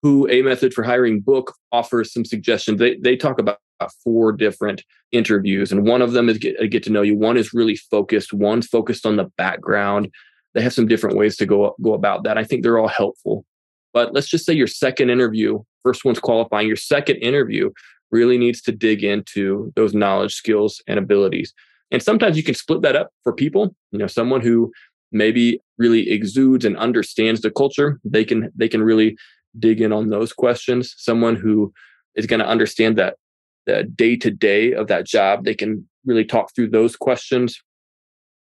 who 0.02 0.30
a 0.30 0.42
method 0.42 0.74
for 0.74 0.84
hiring 0.84 1.22
book 1.22 1.56
offers 1.72 2.12
some 2.12 2.26
suggestions 2.26 2.80
they, 2.80 2.98
they 2.98 3.16
talk 3.16 3.40
about 3.40 3.60
Uh, 3.82 3.90
four 4.04 4.32
different 4.32 4.84
interviews 5.12 5.72
and 5.72 5.88
one 5.88 6.02
of 6.02 6.12
them 6.12 6.30
is 6.30 6.38
get, 6.38 6.56
uh, 6.60 6.68
get 6.68 6.84
to 6.84 6.92
know 6.92 7.02
you 7.02 7.16
one 7.16 7.36
is 7.36 7.54
really 7.54 7.76
focused 7.76 8.32
one's 8.32 8.68
focused 8.68 9.06
on 9.06 9.16
the 9.16 9.26
background 9.38 10.08
they 10.54 10.62
have 10.62 10.74
some 10.74 10.88
different 10.88 11.18
ways 11.18 11.36
to 11.36 11.46
go 11.46 11.76
go 11.82 11.94
about 11.94 12.24
that 12.24 12.38
i 12.38 12.44
think 12.44 12.62
they're 12.62 12.78
all 12.78 12.88
helpful 12.88 13.44
but 13.92 14.14
let's 14.14 14.30
just 14.30 14.46
say 14.46 14.54
your 14.54 14.68
second 14.68 15.10
interview 15.10 15.60
first 15.84 16.06
one's 16.06 16.20
qualifying 16.20 16.68
your 16.68 16.76
second 16.78 17.16
interview 17.18 17.72
really 18.12 18.38
needs 18.38 18.62
to 18.62 18.72
dig 18.72 19.04
into 19.04 19.72
those 19.76 19.94
knowledge, 19.94 20.36
skills, 20.36 20.82
and 20.88 21.00
abilities. 21.00 21.54
And 21.90 22.04
sometimes 22.04 22.38
you 22.38 22.44
can 22.44 22.56
split 22.56 22.82
that 22.84 22.96
up 22.96 23.10
for 23.24 23.34
people. 23.34 23.76
You 23.92 24.00
know, 24.00 24.08
someone 24.08 24.42
who 24.42 24.72
maybe 25.12 25.62
really 25.78 26.10
exudes 26.10 26.64
and 26.64 26.78
understands 26.78 27.42
the 27.42 27.52
culture, 27.52 28.00
they 28.04 28.24
can 28.24 28.52
they 28.56 28.68
can 28.68 28.84
really 28.84 29.18
dig 29.60 29.82
in 29.82 29.92
on 29.92 30.10
those 30.10 30.32
questions. 30.32 30.94
Someone 30.98 31.36
who 31.36 31.74
is 32.16 32.26
going 32.26 32.40
to 32.40 32.48
understand 32.48 32.98
that 32.98 33.18
the 33.66 33.84
day 33.84 34.16
to 34.18 34.32
day 34.32 34.74
of 34.74 34.88
that 34.88 35.06
job, 35.06 35.46
they 35.46 35.56
can 35.56 35.88
really 36.06 36.26
talk 36.26 36.56
through 36.56 36.70
those 36.70 36.96
questions. 36.96 37.62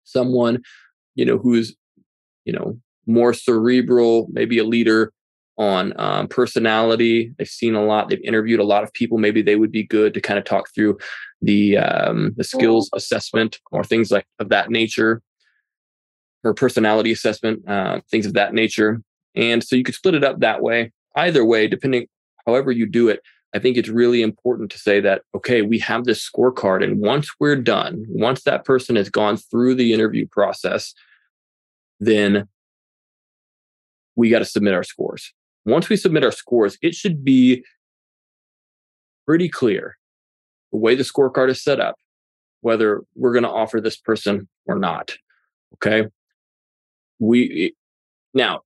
Someone, 0.04 0.62
you 1.14 1.24
know, 1.24 1.38
who's, 1.38 1.74
you 2.44 2.52
know, 2.52 2.78
more 3.06 3.32
cerebral, 3.32 4.28
maybe 4.30 4.58
a 4.58 4.64
leader, 4.64 5.12
on 5.58 5.94
um, 5.98 6.28
personality. 6.28 7.32
They've 7.38 7.48
seen 7.48 7.74
a 7.74 7.82
lot. 7.82 8.10
They've 8.10 8.20
interviewed 8.22 8.60
a 8.60 8.64
lot 8.64 8.82
of 8.82 8.92
people. 8.92 9.16
Maybe 9.16 9.40
they 9.40 9.56
would 9.56 9.72
be 9.72 9.84
good 9.84 10.12
to 10.12 10.20
kind 10.20 10.38
of 10.38 10.44
talk 10.44 10.68
through 10.74 10.98
the 11.40 11.78
um, 11.78 12.34
the 12.36 12.44
skills 12.44 12.90
assessment 12.94 13.58
or 13.72 13.82
things 13.82 14.10
like 14.10 14.26
of 14.38 14.50
that 14.50 14.70
nature. 14.70 15.22
or 16.44 16.54
personality 16.54 17.12
assessment, 17.12 17.68
uh, 17.68 18.00
things 18.10 18.26
of 18.26 18.34
that 18.34 18.54
nature. 18.54 19.02
And 19.34 19.62
so 19.62 19.76
you 19.76 19.82
could 19.82 19.94
split 19.94 20.14
it 20.14 20.24
up 20.24 20.40
that 20.40 20.62
way. 20.62 20.92
Either 21.16 21.44
way, 21.44 21.66
depending 21.66 22.06
however 22.46 22.70
you 22.70 22.86
do 22.86 23.08
it, 23.08 23.20
I 23.54 23.58
think 23.58 23.76
it's 23.76 23.88
really 23.88 24.22
important 24.22 24.70
to 24.72 24.78
say 24.78 25.00
that, 25.00 25.22
okay, 25.34 25.62
we 25.62 25.78
have 25.78 26.04
this 26.04 26.28
scorecard. 26.28 26.84
And 26.84 27.00
once 27.00 27.30
we're 27.40 27.56
done, 27.56 28.04
once 28.08 28.42
that 28.42 28.64
person 28.64 28.96
has 28.96 29.08
gone 29.08 29.36
through 29.36 29.76
the 29.76 29.92
interview 29.92 30.26
process, 30.26 30.92
then 32.00 32.48
we 34.14 34.30
got 34.30 34.40
to 34.40 34.44
submit 34.44 34.74
our 34.74 34.82
scores. 34.82 35.32
Once 35.64 35.88
we 35.88 35.96
submit 35.96 36.24
our 36.24 36.32
scores, 36.32 36.76
it 36.82 36.94
should 36.94 37.24
be 37.24 37.64
pretty 39.26 39.48
clear 39.48 39.96
the 40.72 40.78
way 40.78 40.94
the 40.94 41.02
scorecard 41.02 41.50
is 41.50 41.62
set 41.62 41.80
up, 41.80 41.96
whether 42.60 43.02
we're 43.14 43.32
going 43.32 43.42
to 43.42 43.50
offer 43.50 43.80
this 43.80 43.96
person 43.96 44.48
or 44.66 44.78
not. 44.78 45.16
Okay. 45.74 46.08
We 47.18 47.74
now, 48.34 48.60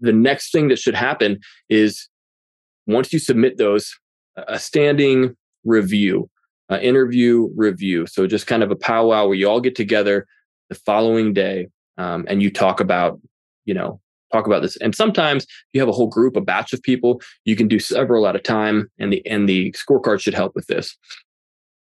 the 0.00 0.12
next 0.12 0.52
thing 0.52 0.68
that 0.68 0.78
should 0.78 0.94
happen 0.94 1.40
is 1.68 2.08
once 2.86 3.12
you 3.12 3.18
submit 3.18 3.58
those, 3.58 3.98
a 4.36 4.58
standing 4.58 5.36
review, 5.64 6.28
an 6.68 6.80
interview 6.80 7.48
review. 7.56 8.06
So 8.06 8.26
just 8.26 8.46
kind 8.46 8.62
of 8.62 8.70
a 8.70 8.76
powwow 8.76 9.26
where 9.26 9.36
you 9.36 9.48
all 9.48 9.60
get 9.60 9.76
together 9.76 10.26
the 10.68 10.74
following 10.74 11.32
day 11.32 11.68
um, 11.98 12.24
and 12.28 12.42
you 12.42 12.50
talk 12.50 12.80
about, 12.80 13.20
you 13.64 13.74
know, 13.74 14.00
talk 14.32 14.46
about 14.46 14.62
this. 14.62 14.76
And 14.78 14.94
sometimes 14.94 15.46
you 15.72 15.80
have 15.80 15.88
a 15.88 15.92
whole 15.92 16.08
group, 16.08 16.36
a 16.36 16.40
batch 16.40 16.72
of 16.72 16.82
people, 16.82 17.20
you 17.44 17.56
can 17.56 17.68
do 17.68 17.78
several 17.78 18.26
at 18.26 18.36
a 18.36 18.40
time, 18.40 18.90
and 18.98 19.12
the 19.12 19.24
and 19.26 19.48
the 19.48 19.72
scorecard 19.72 20.20
should 20.20 20.34
help 20.34 20.54
with 20.54 20.66
this. 20.66 20.96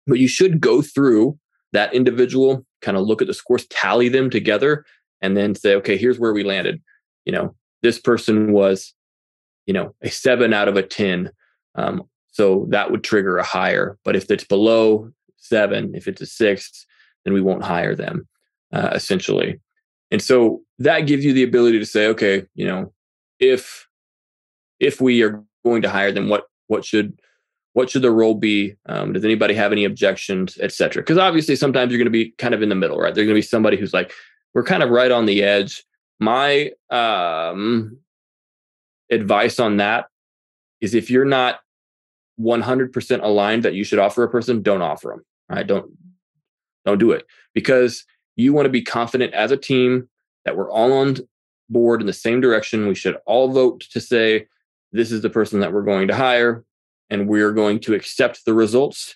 But 0.07 0.19
you 0.19 0.29
should 0.29 0.61
go 0.61 0.83
through 0.83 1.39
that 1.73 1.95
individual, 1.95 2.65
kind 2.83 2.97
of 2.97 3.05
look 3.05 3.23
at 3.23 3.29
the 3.29 3.35
scores, 3.35 3.67
tally 3.69 4.09
them 4.09 4.31
together, 4.31 4.85
and 5.23 5.37
then 5.37 5.55
say, 5.55 5.75
okay, 5.77 5.97
here's 5.97 6.19
where 6.19 6.33
we 6.33 6.45
landed. 6.45 6.83
You 7.25 7.33
know, 7.33 7.55
this 7.83 7.99
person 7.99 8.53
was, 8.53 8.95
you 9.67 9.75
know, 9.75 9.95
a 10.03 10.11
seven 10.11 10.53
out 10.53 10.69
of 10.69 10.77
a 10.77 10.83
10. 10.83 11.31
Um, 11.75 12.05
so 12.31 12.67
that 12.71 12.91
would 12.91 13.05
trigger 13.05 13.39
a 13.39 13.45
hire. 13.45 13.99
But 14.05 14.17
if 14.17 14.31
it's 14.31 14.45
below 14.45 15.11
seven, 15.37 15.95
if 15.95 16.09
it's 16.09 16.21
a 16.21 16.27
six, 16.27 16.87
then 17.25 17.33
we 17.33 17.41
won't 17.41 17.65
hire 17.65 17.95
them, 17.95 18.27
uh, 18.73 18.91
essentially. 18.93 19.61
And 20.11 20.23
so 20.23 20.63
that 20.79 21.01
gives 21.01 21.25
you 21.25 21.33
the 21.33 21.43
ability 21.43 21.79
to 21.79 21.87
say, 21.87 22.07
okay, 22.09 22.45
you 22.55 22.67
know, 22.67 22.93
if 23.39 23.87
if 24.81 25.01
we 25.01 25.23
are 25.23 25.43
going 25.65 25.83
to 25.83 25.91
hire 25.91 26.13
them, 26.13 26.29
what 26.29 26.45
what 26.67 26.85
should 26.85 27.19
what 27.73 27.91
should 27.91 28.03
the 28.03 28.11
role 28.11 28.35
be? 28.35 28.75
Um, 28.87 29.13
does 29.13 29.25
anybody 29.25 29.55
have 29.55 29.73
any 29.73 29.85
objections, 29.85 30.57
et 30.61 30.73
cetera? 30.73 31.03
Because 31.03 31.19
obviously, 31.19 31.57
sometimes 31.57 31.91
you're 31.91 31.99
going 31.99 32.07
to 32.07 32.11
be 32.11 32.31
kind 32.39 32.55
of 32.55 32.63
in 32.63 32.69
the 32.69 32.75
middle, 32.75 32.99
right? 32.99 33.15
There's 33.15 33.27
going 33.27 33.35
to 33.35 33.39
be 33.39 33.43
somebody 33.43 33.77
who's 33.77 33.93
like, 33.93 34.13
we're 34.55 34.65
kind 34.65 34.83
of 34.83 34.91
right 34.91 35.11
on 35.11 35.27
the 35.27 35.43
edge. 35.43 35.85
My 36.21 36.71
um, 36.91 37.99
advice 39.11 39.59
on 39.59 39.79
that 39.79 40.07
is 40.81 40.95
if 40.95 41.11
you're 41.11 41.25
not 41.25 41.61
100% 42.41 43.23
aligned 43.23 43.63
that 43.63 43.75
you 43.75 43.85
should 43.85 43.99
offer 43.99 44.25
a 44.25 44.31
person, 44.31 44.63
don't 44.63 44.83
offer 44.83 45.09
them. 45.09 45.25
Right? 45.49 45.67
Don't 45.67 45.91
don't 46.85 46.99
do 46.99 47.13
it 47.13 47.25
because 47.55 48.05
you 48.37 48.53
want 48.53 48.67
to 48.67 48.71
be 48.71 48.83
confident 48.83 49.33
as 49.33 49.51
a 49.51 49.57
team 49.57 50.09
that 50.45 50.57
we're 50.57 50.71
all 50.71 50.93
on 50.93 51.17
board 51.71 52.01
in 52.01 52.07
the 52.07 52.13
same 52.13 52.41
direction. 52.41 52.87
We 52.87 52.95
should 52.95 53.17
all 53.27 53.49
vote 53.49 53.81
to 53.91 54.01
say, 54.01 54.47
this 54.93 55.11
is 55.11 55.23
the 55.23 55.31
person 55.31 55.61
that 55.61 55.73
we're 55.73 55.83
going 55.83 56.09
to 56.09 56.15
hire, 56.15 56.65
and 57.11 57.29
we're 57.29 57.53
going 57.53 57.81
to 57.81 57.95
accept 57.95 58.45
the 58.45 58.55
results, 58.55 59.15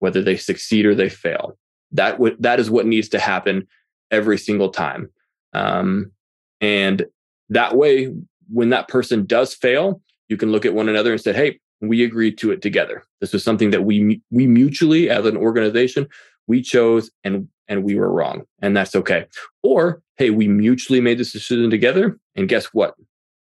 whether 0.00 0.22
they 0.22 0.36
succeed 0.36 0.86
or 0.86 0.94
they 0.94 1.08
fail. 1.08 1.56
That, 1.92 2.12
w- 2.12 2.36
that 2.40 2.58
is 2.58 2.70
what 2.70 2.86
needs 2.86 3.08
to 3.10 3.18
happen 3.18 3.66
every 4.10 4.38
single 4.38 4.70
time. 4.70 5.10
Um, 5.52 6.10
and 6.60 7.06
that 7.50 7.76
way, 7.76 8.12
when 8.48 8.70
that 8.70 8.88
person 8.88 9.26
does 9.26 9.54
fail, 9.54 10.00
you 10.28 10.36
can 10.36 10.52
look 10.52 10.64
at 10.64 10.74
one 10.74 10.88
another 10.88 11.12
and 11.12 11.20
say, 11.20 11.32
hey, 11.32 11.60
we 11.80 12.04
agreed 12.04 12.38
to 12.38 12.50
it 12.50 12.62
together. 12.62 13.04
This 13.20 13.32
was 13.32 13.44
something 13.44 13.70
that 13.70 13.84
we 13.84 14.20
we 14.30 14.46
mutually 14.46 15.10
as 15.10 15.26
an 15.26 15.36
organization 15.36 16.08
we 16.46 16.62
chose 16.62 17.10
and 17.22 17.48
and 17.68 17.82
we 17.82 17.94
were 17.94 18.12
wrong 18.12 18.44
and 18.60 18.76
that's 18.76 18.94
okay. 18.94 19.26
Or 19.62 20.02
hey 20.16 20.30
we 20.30 20.48
mutually 20.48 21.00
made 21.00 21.18
this 21.18 21.32
decision 21.32 21.70
together 21.70 22.18
and 22.36 22.48
guess 22.48 22.66
what? 22.66 22.94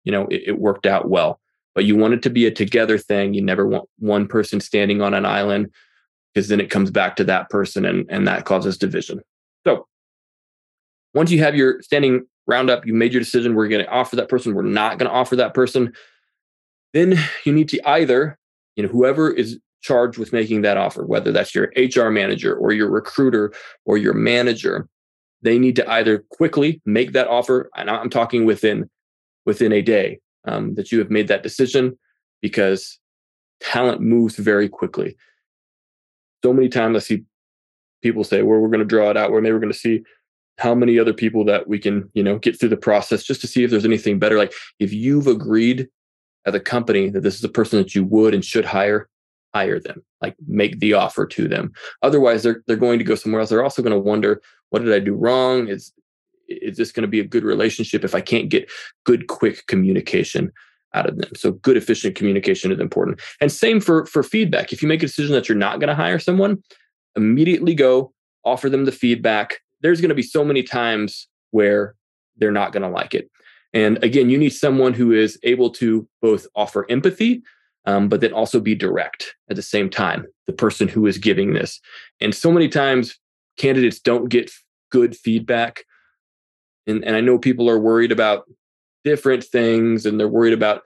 You 0.05 0.13
know 0.13 0.27
it, 0.29 0.43
it, 0.47 0.59
worked 0.59 0.87
out 0.87 1.09
well. 1.09 1.41
But 1.75 1.85
you 1.85 1.97
want 1.97 2.15
it 2.15 2.23
to 2.23 2.31
be 2.31 2.47
a 2.47 2.51
together 2.51 2.99
thing. 2.99 3.35
You 3.35 3.43
never 3.43 3.67
want 3.67 3.89
one 3.99 4.27
person 4.27 4.61
standing 4.61 5.01
on 5.01 5.15
an 5.15 5.25
island 5.25 5.71
because 6.35 6.49
then 6.49 6.61
it 6.61 6.71
comes 6.71 6.91
back 6.91 7.17
to 7.17 7.25
that 7.25 7.51
person 7.51 7.85
and 7.85 8.07
and 8.09 8.27
that 8.27 8.45
causes 8.45 8.79
division 8.79 9.21
once 11.15 11.31
you 11.31 11.39
have 11.39 11.57
your 11.57 11.81
standing 11.83 12.25
roundup 12.47 12.87
you 12.87 12.95
made 12.95 13.13
your 13.13 13.21
decision 13.21 13.55
we're 13.55 13.69
going 13.69 13.85
to 13.85 13.91
offer 13.91 14.17
that 14.17 14.29
person 14.29 14.55
we're 14.55 14.63
not 14.63 14.99
going 14.99 15.11
to 15.11 15.15
offer 15.15 15.37
that 15.37 15.55
person 15.55 15.93
then 16.95 17.19
you 17.45 17.53
need 17.53 17.69
to 17.69 17.89
either 17.89 18.39
you 18.77 18.83
know 18.83 18.89
whoever 18.89 19.31
is 19.31 19.59
charged 19.81 20.19
with 20.19 20.33
making 20.33 20.63
that 20.63 20.77
offer, 20.77 21.05
whether 21.05 21.33
that's 21.33 21.55
your 21.55 21.73
HR 21.77 22.11
manager 22.11 22.55
or 22.55 22.73
your 22.73 22.91
recruiter 22.91 23.53
or 23.85 23.97
your 23.97 24.15
manager, 24.15 24.89
they 25.43 25.59
need 25.59 25.77
to 25.77 25.91
either 25.91 26.25
quickly 26.31 26.81
make 26.85 27.13
that 27.13 27.29
offer, 27.29 27.71
and 27.77 27.89
I'm 27.89 28.11
talking 28.11 28.45
within 28.45 28.91
within 29.47 29.73
a 29.73 29.83
day 29.83 30.21
um, 30.47 30.75
that 30.75 30.93
you 30.93 30.99
have 30.99 31.11
made 31.11 31.29
that 31.29 31.43
decision, 31.43 31.97
because 32.43 32.99
talent 33.61 34.01
moves 34.01 34.37
very 34.37 34.69
quickly. 34.69 35.17
So 36.45 36.53
many 36.53 36.69
times 36.69 36.97
I 36.97 37.01
see 37.01 37.25
people 38.03 38.25
say, 38.25 38.43
"Well, 38.43 38.59
we're 38.59 38.69
going 38.69 38.81
to 38.81 38.85
draw 38.85 39.11
it 39.11 39.17
out," 39.17 39.31
where 39.31 39.41
they 39.41 39.53
were 39.53 39.61
going 39.61 39.73
to 39.73 39.79
see 39.79 40.03
how 40.59 40.75
many 40.75 40.99
other 40.99 41.13
people 41.13 41.45
that 41.45 41.69
we 41.69 41.79
can, 41.79 42.11
you 42.15 42.23
know, 42.23 42.39
get 42.39 42.59
through 42.59 42.69
the 42.69 42.77
process 42.77 43.23
just 43.23 43.41
to 43.41 43.47
see 43.47 43.65
if 43.65 43.71
there's 43.71 43.85
anything 43.85 44.19
better. 44.19 44.37
Like 44.37 44.53
if 44.79 44.93
you've 44.93 45.27
agreed 45.27 45.89
as 46.47 46.55
a 46.55 46.61
company 46.61 47.09
that 47.11 47.23
this 47.23 47.37
is 47.37 47.45
a 47.45 47.49
person 47.49 47.79
that 47.79 47.95
you 47.95 48.05
would 48.05 48.35
and 48.35 48.45
should 48.45 48.65
hire, 48.65 49.09
hire 49.55 49.79
them, 49.79 50.03
like 50.21 50.35
make 50.47 50.81
the 50.81 50.95
offer 50.95 51.27
to 51.27 51.49
them. 51.49 51.73
Otherwise, 52.03 52.43
they're 52.43 52.63
they're 52.67 52.77
going 52.77 52.99
to 52.99 53.05
go 53.05 53.15
somewhere 53.15 53.41
else. 53.41 53.51
They're 53.51 53.63
also 53.63 53.83
going 53.83 53.93
to 53.93 53.99
wonder, 53.99 54.43
what 54.71 54.83
did 54.83 54.93
I 54.93 54.99
do 54.99 55.15
wrong? 55.15 55.69
Is 55.69 55.93
is 56.49 56.77
this 56.77 56.93
going 56.93 57.03
to 57.03 57.09
be 57.09 57.21
a 57.21 57.25
good 57.25 57.45
relationship 57.45 58.05
if 58.05 58.15
I 58.15 58.21
can't 58.21 58.49
get 58.49 58.71
good, 59.05 59.27
quick 59.27 59.67
communication 59.67 60.51
out 60.95 61.09
of 61.09 61.19
them? 61.19 61.31
So 61.37 61.53
good, 61.53 61.77
efficient 61.77 62.17
communication 62.17 62.73
is 62.73 62.81
important. 62.81 63.21
And 63.41 63.53
same 63.53 63.81
for 63.81 64.07
for 64.07 64.23
feedback. 64.23 64.73
If 64.73 64.83
you 64.83 64.89
make 64.89 65.03
a 65.03 65.07
decision 65.07 65.35
that 65.35 65.49
you're 65.49 65.59
not 65.59 65.79
going 65.79 65.89
to 65.89 65.95
hire 65.95 66.19
someone, 66.19 66.63
immediately 67.17 67.75
go 67.75 68.13
offer 68.45 68.69
them 68.71 68.87
the 68.87 68.93
feedback. 68.93 69.61
There's 69.81 70.01
going 70.01 70.11
to 70.11 70.15
be 70.15 70.23
so 70.23 70.45
many 70.45 70.63
times 70.63 71.29
where 71.51 71.95
they're 72.37 72.53
not 72.53 72.73
going 72.73 72.83
to 72.83 72.89
like 72.89 73.15
it. 73.15 73.31
And 73.73 74.03
again, 74.03 74.31
you 74.31 74.39
need 74.39 74.51
someone 74.51 74.95
who 74.95 75.13
is 75.13 75.39
able 75.43 75.71
to 75.71 76.09
both 76.23 76.47
offer 76.55 76.87
empathy, 76.91 77.43
um, 77.85 78.09
but 78.09 78.21
then 78.21 78.33
also 78.33 78.61
be 78.61 78.75
direct 78.75 79.35
at 79.51 79.57
the 79.57 79.63
same 79.63 79.91
time, 79.91 80.27
the 80.47 80.53
person 80.53 80.89
who 80.89 81.07
is 81.07 81.19
giving 81.19 81.53
this. 81.53 81.81
And 82.21 82.35
so 82.35 82.51
many 82.51 82.69
times 82.69 83.19
candidates 83.57 84.01
don't 84.01 84.29
get 84.29 84.51
good 84.91 85.17
feedback. 85.17 85.85
And, 86.87 87.05
and 87.05 87.15
I 87.15 87.21
know 87.21 87.39
people 87.39 87.69
are 87.69 87.79
worried 87.79 88.13
about 88.13 88.45
different 89.05 89.45
things 89.45 90.07
and 90.07 90.19
they're 90.19 90.29
worried 90.29 90.55
about 90.55 90.83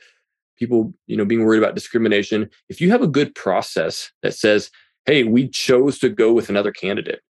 people, 0.58 0.92
you 1.06 1.16
know, 1.16 1.24
being 1.24 1.44
worried 1.44 1.62
about 1.62 1.74
discrimination. 1.74 2.48
If 2.68 2.80
you 2.80 2.90
have 2.90 3.02
a 3.02 3.08
good 3.08 3.34
process 3.34 4.10
that 4.22 4.34
says, 4.34 4.70
hey, 5.06 5.24
we 5.24 5.48
chose 5.48 5.98
to 6.00 6.08
go 6.08 6.32
with 6.32 6.48
another 6.48 6.72
candidate, 6.72 7.20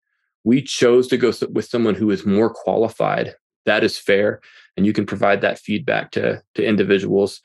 we 0.44 0.62
chose 0.62 1.08
to 1.08 1.16
go 1.16 1.32
with 1.50 1.66
someone 1.66 1.94
who 1.94 2.10
is 2.10 2.26
more 2.26 2.52
qualified, 2.52 3.34
that 3.66 3.84
is 3.84 3.98
fair. 3.98 4.40
And 4.76 4.86
you 4.86 4.92
can 4.92 5.06
provide 5.06 5.40
that 5.42 5.58
feedback 5.58 6.10
to, 6.12 6.42
to 6.54 6.64
individuals 6.64 7.40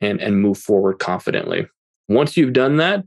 and 0.00 0.20
and 0.20 0.40
move 0.40 0.58
forward 0.58 0.98
confidently. 0.98 1.66
Once 2.08 2.36
you've 2.36 2.52
done 2.52 2.76
that, 2.76 3.04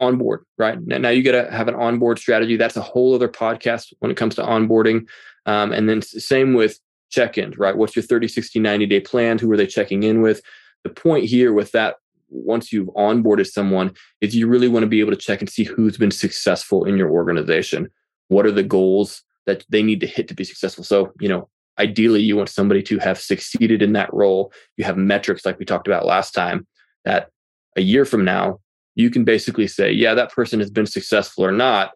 onboard, 0.00 0.44
right? 0.58 0.78
Now 0.82 1.10
you 1.10 1.22
got 1.22 1.32
to 1.32 1.50
have 1.50 1.68
an 1.68 1.76
onboard 1.76 2.18
strategy. 2.18 2.56
That's 2.56 2.76
a 2.76 2.82
whole 2.82 3.14
other 3.14 3.28
podcast 3.28 3.92
when 4.00 4.10
it 4.10 4.16
comes 4.16 4.34
to 4.34 4.42
onboarding. 4.42 5.06
Um, 5.46 5.72
and 5.72 5.88
then 5.88 6.02
same 6.02 6.54
with 6.54 6.78
check-ins, 7.10 7.56
right? 7.56 7.76
What's 7.76 7.94
your 7.94 8.02
30, 8.02 8.28
60, 8.28 8.58
90 8.58 8.86
day 8.86 9.00
plan? 9.00 9.38
Who 9.38 9.50
are 9.52 9.56
they 9.56 9.66
checking 9.66 10.02
in 10.02 10.20
with? 10.20 10.42
The 10.82 10.90
point 10.90 11.24
here 11.26 11.52
with 11.52 11.70
that, 11.72 11.96
once 12.28 12.72
you've 12.72 12.88
onboarded 12.88 13.46
someone, 13.46 13.92
is 14.20 14.34
you 14.34 14.48
really 14.48 14.68
want 14.68 14.82
to 14.82 14.88
be 14.88 15.00
able 15.00 15.12
to 15.12 15.16
check 15.16 15.40
and 15.40 15.48
see 15.48 15.64
who's 15.64 15.96
been 15.96 16.10
successful 16.10 16.84
in 16.84 16.96
your 16.96 17.10
organization. 17.10 17.88
What 18.32 18.46
are 18.46 18.52
the 18.52 18.62
goals 18.62 19.22
that 19.46 19.64
they 19.68 19.82
need 19.82 20.00
to 20.00 20.06
hit 20.06 20.26
to 20.28 20.34
be 20.34 20.44
successful? 20.44 20.84
So, 20.84 21.12
you 21.20 21.28
know, 21.28 21.48
ideally 21.78 22.22
you 22.22 22.36
want 22.36 22.48
somebody 22.48 22.82
to 22.84 22.98
have 22.98 23.18
succeeded 23.18 23.82
in 23.82 23.92
that 23.92 24.12
role. 24.12 24.52
You 24.76 24.84
have 24.84 24.96
metrics 24.96 25.44
like 25.44 25.58
we 25.58 25.64
talked 25.64 25.86
about 25.86 26.06
last 26.06 26.32
time 26.32 26.66
that 27.04 27.28
a 27.76 27.82
year 27.82 28.04
from 28.04 28.24
now 28.24 28.58
you 28.94 29.10
can 29.10 29.24
basically 29.24 29.66
say 29.66 29.90
yeah 29.90 30.12
that 30.12 30.30
person 30.30 30.60
has 30.60 30.70
been 30.70 30.86
successful 30.86 31.44
or 31.44 31.52
not. 31.52 31.92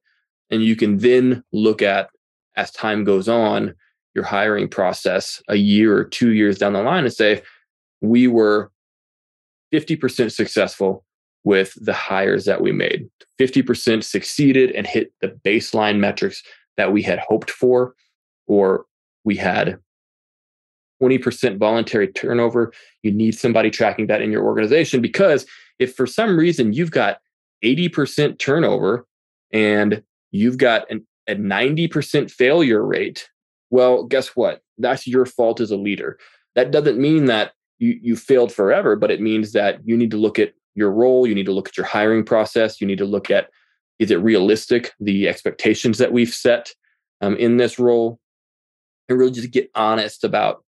And 0.51 0.63
you 0.63 0.77
can 0.77 0.99
then 0.99 1.43
look 1.53 1.83
at 1.83 2.09
as 2.57 2.71
time 2.71 3.05
goes 3.05 3.29
on 3.29 3.75
your 4.15 4.25
hiring 4.25 4.69
process 4.69 5.43
a 5.49 5.57
year 5.57 5.97
or 5.97 6.05
two 6.05 6.33
years 6.33 6.59
down 6.59 6.73
the 6.75 6.83
line 6.83 7.05
and 7.05 7.13
say 7.13 7.43
we 8.01 8.29
were 8.29 8.71
50% 9.73 10.33
successful 10.33 11.05
with 11.47 11.75
the 11.81 11.93
hires 11.93 12.45
that 12.45 12.61
we 12.61 12.73
made 12.73 13.09
50% 13.41 14.03
succeeded 14.03 14.73
and 14.73 14.85
hit 14.85 15.13
the 15.21 15.29
baseline 15.29 16.01
metrics 16.01 16.43
that 16.77 16.93
we 16.93 17.03
had 17.03 17.21
hoped 17.21 17.53
for 17.53 17.95
or 18.49 18.85
we 19.25 19.37
had 19.37 19.79
20% 21.01 21.59
voluntary 21.59 22.09
turnover, 22.09 22.73
you 23.05 23.13
need 23.13 23.39
somebody 23.39 23.71
tracking 23.71 24.09
that 24.09 24.23
in 24.23 24.33
your 24.33 24.45
organization 24.45 25.01
because 25.01 25.47
if 25.79 25.95
for 25.95 26.05
some 26.05 26.37
reason 26.37 26.73
you've 26.73 26.91
got 26.91 27.19
80% 27.65 28.41
turnover 28.41 29.07
and 29.53 30.03
you've 30.33 30.59
got 30.59 30.91
an, 30.91 31.07
a 31.29 31.37
90% 31.37 32.29
failure 32.29 32.85
rate, 32.85 33.29
well, 33.71 34.03
guess 34.03 34.29
what? 34.35 34.63
That's 34.79 35.07
your 35.07 35.27
fault 35.27 35.61
as 35.61 35.71
a 35.71 35.77
leader. 35.77 36.19
That 36.57 36.73
doesn't 36.73 36.99
mean 36.99 37.27
that 37.27 37.53
you, 37.79 37.97
you 38.03 38.17
failed 38.17 38.53
forever, 38.53 38.97
but 38.97 39.13
it 39.13 39.21
means 39.21 39.53
that 39.53 39.79
you 39.85 39.97
need 39.97 40.11
to 40.11 40.17
look 40.17 40.41
at 40.41 40.53
your 40.77 40.93
role, 40.93 41.27
you 41.27 41.35
need 41.35 41.47
to 41.47 41.53
look 41.53 41.69
at 41.69 41.77
your 41.77 41.87
hiring 41.87 42.25
process, 42.25 42.81
you 42.81 42.87
need 42.87 42.99
to 42.99 43.05
look 43.05 43.31
at 43.31 43.49
is 43.99 44.11
it 44.11 44.21
realistic, 44.21 44.93
the 45.01 45.27
expectations 45.27 45.99
that 45.99 46.13
we've 46.13 46.33
set 46.33 46.73
um, 47.23 47.35
in 47.37 47.57
this 47.57 47.79
role, 47.79 48.21
and 49.09 49.19
really 49.19 49.33
just 49.33 49.51
get 49.51 49.71
honest 49.75 50.23
about 50.23 50.63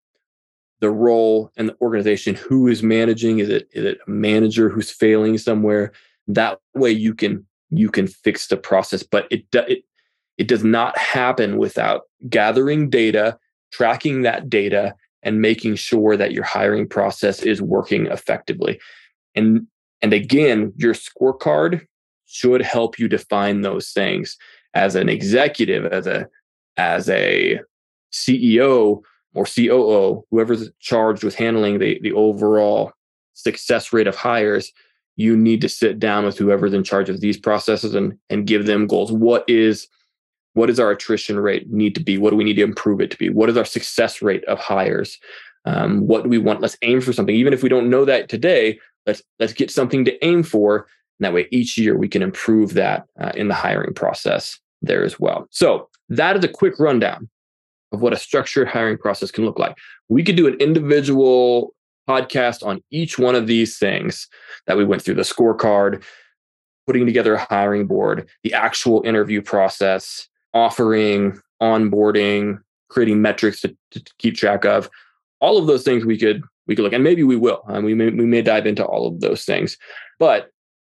the 0.81 0.89
role 0.89 1.51
and 1.55 1.69
the 1.69 1.77
organization. 1.79 2.35
Who 2.35 2.67
is 2.67 2.81
managing? 2.81 3.39
Is 3.39 3.49
it 3.49 3.69
is 3.71 3.85
it 3.85 3.99
a 4.05 4.09
manager 4.09 4.69
who's 4.69 4.89
failing 4.89 5.37
somewhere? 5.37 5.91
That 6.27 6.59
way 6.73 6.91
you 6.91 7.13
can 7.13 7.45
you 7.69 7.89
can 7.89 8.07
fix 8.07 8.47
the 8.47 8.57
process. 8.57 9.03
But 9.03 9.27
it 9.29 9.45
it 9.53 9.83
it 10.37 10.47
does 10.47 10.63
not 10.63 10.97
happen 10.97 11.57
without 11.57 12.03
gathering 12.29 12.89
data 12.89 13.37
tracking 13.71 14.23
that 14.23 14.49
data 14.49 14.95
and 15.23 15.41
making 15.41 15.75
sure 15.75 16.15
that 16.17 16.31
your 16.31 16.43
hiring 16.43 16.87
process 16.87 17.41
is 17.43 17.61
working 17.61 18.07
effectively. 18.07 18.79
And 19.35 19.67
and 20.01 20.13
again 20.13 20.73
your 20.75 20.93
scorecard 20.93 21.85
should 22.25 22.61
help 22.61 22.99
you 22.99 23.07
define 23.07 23.61
those 23.61 23.91
things 23.91 24.37
as 24.73 24.95
an 24.95 25.09
executive 25.09 25.85
as 25.87 26.07
a 26.07 26.27
as 26.77 27.09
a 27.09 27.59
ceo 28.13 29.01
or 29.33 29.45
COO, 29.45 30.25
whoever's 30.31 30.69
charged 30.79 31.23
with 31.23 31.35
handling 31.35 31.79
the, 31.79 31.99
the 32.01 32.11
overall 32.13 32.91
success 33.33 33.93
rate 33.93 34.07
of 34.07 34.15
hires, 34.15 34.71
you 35.15 35.35
need 35.37 35.61
to 35.61 35.69
sit 35.69 35.99
down 35.99 36.25
with 36.25 36.37
whoever's 36.37 36.73
in 36.73 36.83
charge 36.83 37.09
of 37.09 37.21
these 37.21 37.37
processes 37.37 37.93
and, 37.93 38.17
and 38.29 38.47
give 38.47 38.65
them 38.65 38.87
goals. 38.87 39.11
What 39.11 39.43
is 39.47 39.87
what 40.53 40.65
does 40.65 40.79
our 40.79 40.91
attrition 40.91 41.39
rate 41.39 41.69
need 41.69 41.93
to 41.95 42.03
be? 42.03 42.17
What 42.17 42.31
do 42.31 42.35
we 42.35 42.43
need 42.43 42.55
to 42.55 42.63
improve 42.63 42.99
it 43.01 43.11
to 43.11 43.17
be? 43.17 43.29
What 43.29 43.49
is 43.49 43.57
our 43.57 43.65
success 43.65 44.21
rate 44.21 44.43
of 44.45 44.57
hires? 44.57 45.17
Um, 45.65 46.07
what 46.07 46.23
do 46.23 46.29
we 46.29 46.39
want? 46.39 46.61
Let's 46.61 46.77
aim 46.81 47.01
for 47.01 47.13
something. 47.13 47.35
Even 47.35 47.53
if 47.53 47.61
we 47.61 47.69
don't 47.69 47.89
know 47.89 48.03
that 48.05 48.29
today, 48.29 48.79
let's 49.05 49.21
let's 49.39 49.53
get 49.53 49.71
something 49.71 50.05
to 50.05 50.25
aim 50.25 50.43
for. 50.43 50.87
And 51.19 51.25
that 51.25 51.33
way, 51.33 51.47
each 51.51 51.77
year 51.77 51.97
we 51.97 52.07
can 52.07 52.21
improve 52.21 52.73
that 52.75 53.05
uh, 53.19 53.31
in 53.35 53.47
the 53.47 53.53
hiring 53.53 53.93
process 53.93 54.59
there 54.81 55.03
as 55.03 55.19
well. 55.19 55.47
So 55.51 55.89
that 56.09 56.37
is 56.37 56.43
a 56.43 56.49
quick 56.49 56.79
rundown 56.79 57.29
of 57.91 58.01
what 58.01 58.13
a 58.13 58.17
structured 58.17 58.67
hiring 58.67 58.97
process 58.97 59.31
can 59.31 59.45
look 59.45 59.59
like. 59.59 59.77
We 60.07 60.23
could 60.23 60.35
do 60.35 60.47
an 60.47 60.55
individual 60.55 61.73
podcast 62.07 62.65
on 62.65 62.81
each 62.91 63.19
one 63.19 63.35
of 63.35 63.47
these 63.47 63.77
things 63.77 64.27
that 64.67 64.77
we 64.77 64.85
went 64.85 65.01
through 65.01 65.15
the 65.15 65.21
scorecard, 65.21 66.03
putting 66.87 67.05
together 67.05 67.35
a 67.35 67.45
hiring 67.45 67.85
board, 67.85 68.27
the 68.43 68.53
actual 68.53 69.03
interview 69.05 69.41
process, 69.41 70.27
offering, 70.53 71.39
onboarding, 71.61 72.59
creating 72.89 73.21
metrics 73.21 73.61
to, 73.61 73.75
to 73.91 74.03
keep 74.17 74.35
track 74.35 74.65
of. 74.65 74.89
All 75.39 75.57
of 75.57 75.67
those 75.67 75.83
things 75.83 76.03
we 76.03 76.17
could 76.17 76.43
we 76.69 76.75
could 76.75 76.83
look, 76.83 76.93
and 76.93 77.03
maybe 77.03 77.23
we 77.23 77.35
will. 77.35 77.63
and 77.67 77.83
we 77.83 77.95
may 77.95 78.11
we 78.11 78.27
may 78.27 78.43
dive 78.43 78.67
into 78.67 78.85
all 78.85 79.07
of 79.07 79.21
those 79.21 79.43
things, 79.43 79.75
but 80.19 80.51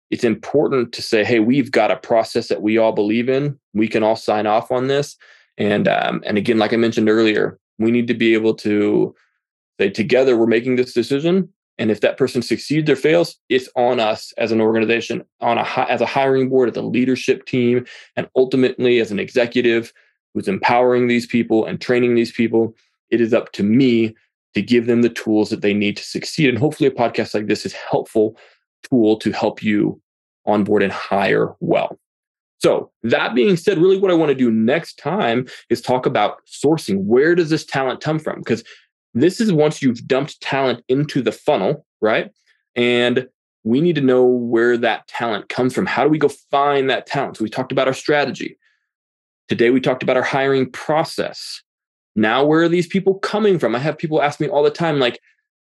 it's 0.10 0.24
important 0.24 0.92
to 0.94 1.04
say, 1.04 1.24
hey, 1.24 1.40
we've 1.40 1.72
got 1.72 1.92
a 1.92 1.96
process 1.96 2.48
that 2.48 2.64
we 2.64 2.80
all 2.80 2.92
believe 2.92 3.30
in. 3.30 3.58
We 3.76 3.88
can 3.88 4.02
all 4.02 4.16
sign 4.16 4.48
off 4.48 4.72
on 4.72 4.88
this, 4.88 5.16
and 5.60 5.88
um, 5.88 6.24
and 6.26 6.40
again, 6.40 6.58
like 6.58 6.74
I 6.74 6.78
mentioned 6.78 7.08
earlier, 7.08 7.60
we 7.78 7.92
need 7.92 8.08
to 8.08 8.16
be 8.16 8.34
able 8.34 8.56
to 8.56 9.14
say 9.80 9.92
together 9.92 10.36
we're 10.36 10.48
making 10.48 10.76
this 10.76 10.94
decision. 10.94 11.48
And 11.78 11.92
if 11.92 12.02
that 12.02 12.18
person 12.18 12.42
succeeds 12.42 12.90
or 12.90 12.98
fails, 12.98 13.38
it's 13.48 13.70
on 13.78 14.02
us 14.02 14.34
as 14.38 14.52
an 14.52 14.60
organization, 14.60 15.24
on 15.40 15.60
a 15.60 15.64
as 15.88 16.02
a 16.02 16.08
hiring 16.08 16.50
board, 16.50 16.70
as 16.70 16.78
a 16.78 16.82
leadership 16.82 17.46
team, 17.46 17.86
and 18.16 18.28
ultimately 18.36 19.00
as 19.00 19.12
an 19.12 19.20
executive 19.20 19.94
who's 20.34 20.48
empowering 20.48 21.08
these 21.08 21.28
people 21.28 21.64
and 21.64 21.80
training 21.80 22.16
these 22.16 22.32
people. 22.32 22.76
It 23.12 23.22
is 23.22 23.36
up 23.36 23.52
to 23.54 23.64
me 23.64 24.16
to 24.54 24.62
give 24.62 24.88
them 24.88 25.02
the 25.02 25.10
tools 25.10 25.50
that 25.50 25.62
they 25.62 25.74
need 25.74 25.98
to 25.98 26.04
succeed. 26.04 26.50
And 26.50 26.58
hopefully, 26.58 26.88
a 26.88 26.92
podcast 26.92 27.34
like 27.34 27.48
this 27.48 27.66
is 27.66 27.74
helpful 27.74 28.38
tool 28.90 29.18
to 29.18 29.32
help 29.32 29.62
you 29.62 30.02
onboard 30.46 30.84
and 30.84 30.92
hire 30.92 31.54
well. 31.60 32.00
So, 32.60 32.92
that 33.04 33.36
being 33.36 33.56
said, 33.56 33.78
really 33.78 33.98
what 33.98 34.12
I 34.12 34.16
want 34.16 34.30
to 34.30 34.36
do 34.36 34.52
next 34.52 34.96
time 34.96 35.48
is 35.70 35.82
talk 35.82 36.06
about 36.06 36.46
sourcing. 36.46 37.04
Where 37.04 37.34
does 37.34 37.50
this 37.50 37.66
talent 37.66 38.02
come 38.02 38.20
from? 38.20 38.40
Because 38.40 38.64
this 39.14 39.40
is 39.40 39.54
once 39.54 39.82
you've 39.82 40.06
dumped 40.06 40.42
talent 40.42 40.84
into 40.90 41.22
the 41.22 41.32
funnel, 41.32 41.86
right? 42.02 42.32
And 42.76 43.28
we 43.64 43.82
need 43.82 43.96
to 43.96 44.02
know 44.02 44.26
where 44.26 44.78
that 44.78 45.08
talent 45.08 45.50
comes 45.50 45.74
from. 45.74 45.86
How 45.86 46.04
do 46.04 46.10
we 46.10 46.18
go 46.18 46.30
find 46.52 46.90
that 46.90 47.06
talent? 47.06 47.38
So, 47.38 47.44
we 47.44 47.50
talked 47.50 47.72
about 47.72 47.88
our 47.88 47.94
strategy. 47.94 48.58
Today, 49.48 49.70
we 49.70 49.80
talked 49.80 50.04
about 50.04 50.18
our 50.18 50.24
hiring 50.24 50.70
process. 50.70 51.62
Now, 52.16 52.46
where 52.46 52.62
are 52.62 52.70
these 52.70 52.88
people 52.88 53.20
coming 53.20 53.60
from? 53.60 53.76
I 53.76 53.80
have 53.80 53.98
people 53.98 54.22
ask 54.22 54.40
me 54.40 54.48
all 54.50 54.64
the 54.64 54.72
time, 54.72 55.00
like, 55.00 55.20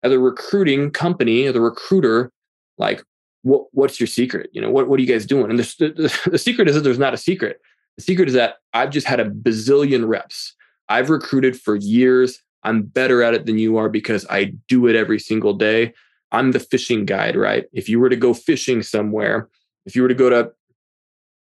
as 0.03 0.12
a 0.12 0.19
recruiting 0.19 0.91
company, 0.91 1.45
as 1.45 1.56
a 1.56 1.62
recruiter, 1.62 2.32
like, 2.77 3.03
what 3.43 3.65
what's 3.71 3.99
your 3.99 4.08
secret? 4.08 4.49
You 4.53 4.62
know, 4.62 4.69
what 4.69 4.88
what 4.88 4.99
are 4.99 5.01
you 5.01 5.08
guys 5.08 5.25
doing? 5.25 5.49
And 5.49 5.60
the, 5.60 5.93
the, 5.95 6.19
the 6.32 6.38
secret 6.38 6.67
is 6.67 6.75
that 6.75 6.82
there's 6.82 6.99
not 6.99 7.13
a 7.13 7.17
secret. 7.17 7.60
The 7.97 8.03
secret 8.03 8.27
is 8.27 8.34
that 8.34 8.56
I've 8.73 8.89
just 8.89 9.08
had 9.08 9.19
a 9.19 9.29
bazillion 9.29 10.08
reps. 10.08 10.56
I've 10.89 11.10
recruited 11.10 11.60
for 11.60 11.75
years. 11.75 12.39
I'm 12.63 12.84
better 12.84 13.21
at 13.21 13.34
it 13.34 13.45
than 13.45 13.58
you 13.58 13.77
are 13.77 13.89
because 13.89 14.25
I 14.29 14.53
do 14.67 14.88
it 14.88 14.95
every 14.95 15.19
single 15.19 15.53
day. 15.53 15.93
I'm 16.32 16.51
the 16.51 16.60
fishing 16.60 17.06
guide, 17.06 17.36
right? 17.36 17.65
If 17.73 17.88
you 17.88 17.99
were 17.99 18.10
to 18.10 18.15
go 18.15 18.34
fishing 18.34 18.82
somewhere, 18.82 19.49
if 19.86 19.95
you 19.95 20.01
were 20.01 20.08
to 20.08 20.15
go 20.15 20.29
to 20.29 20.51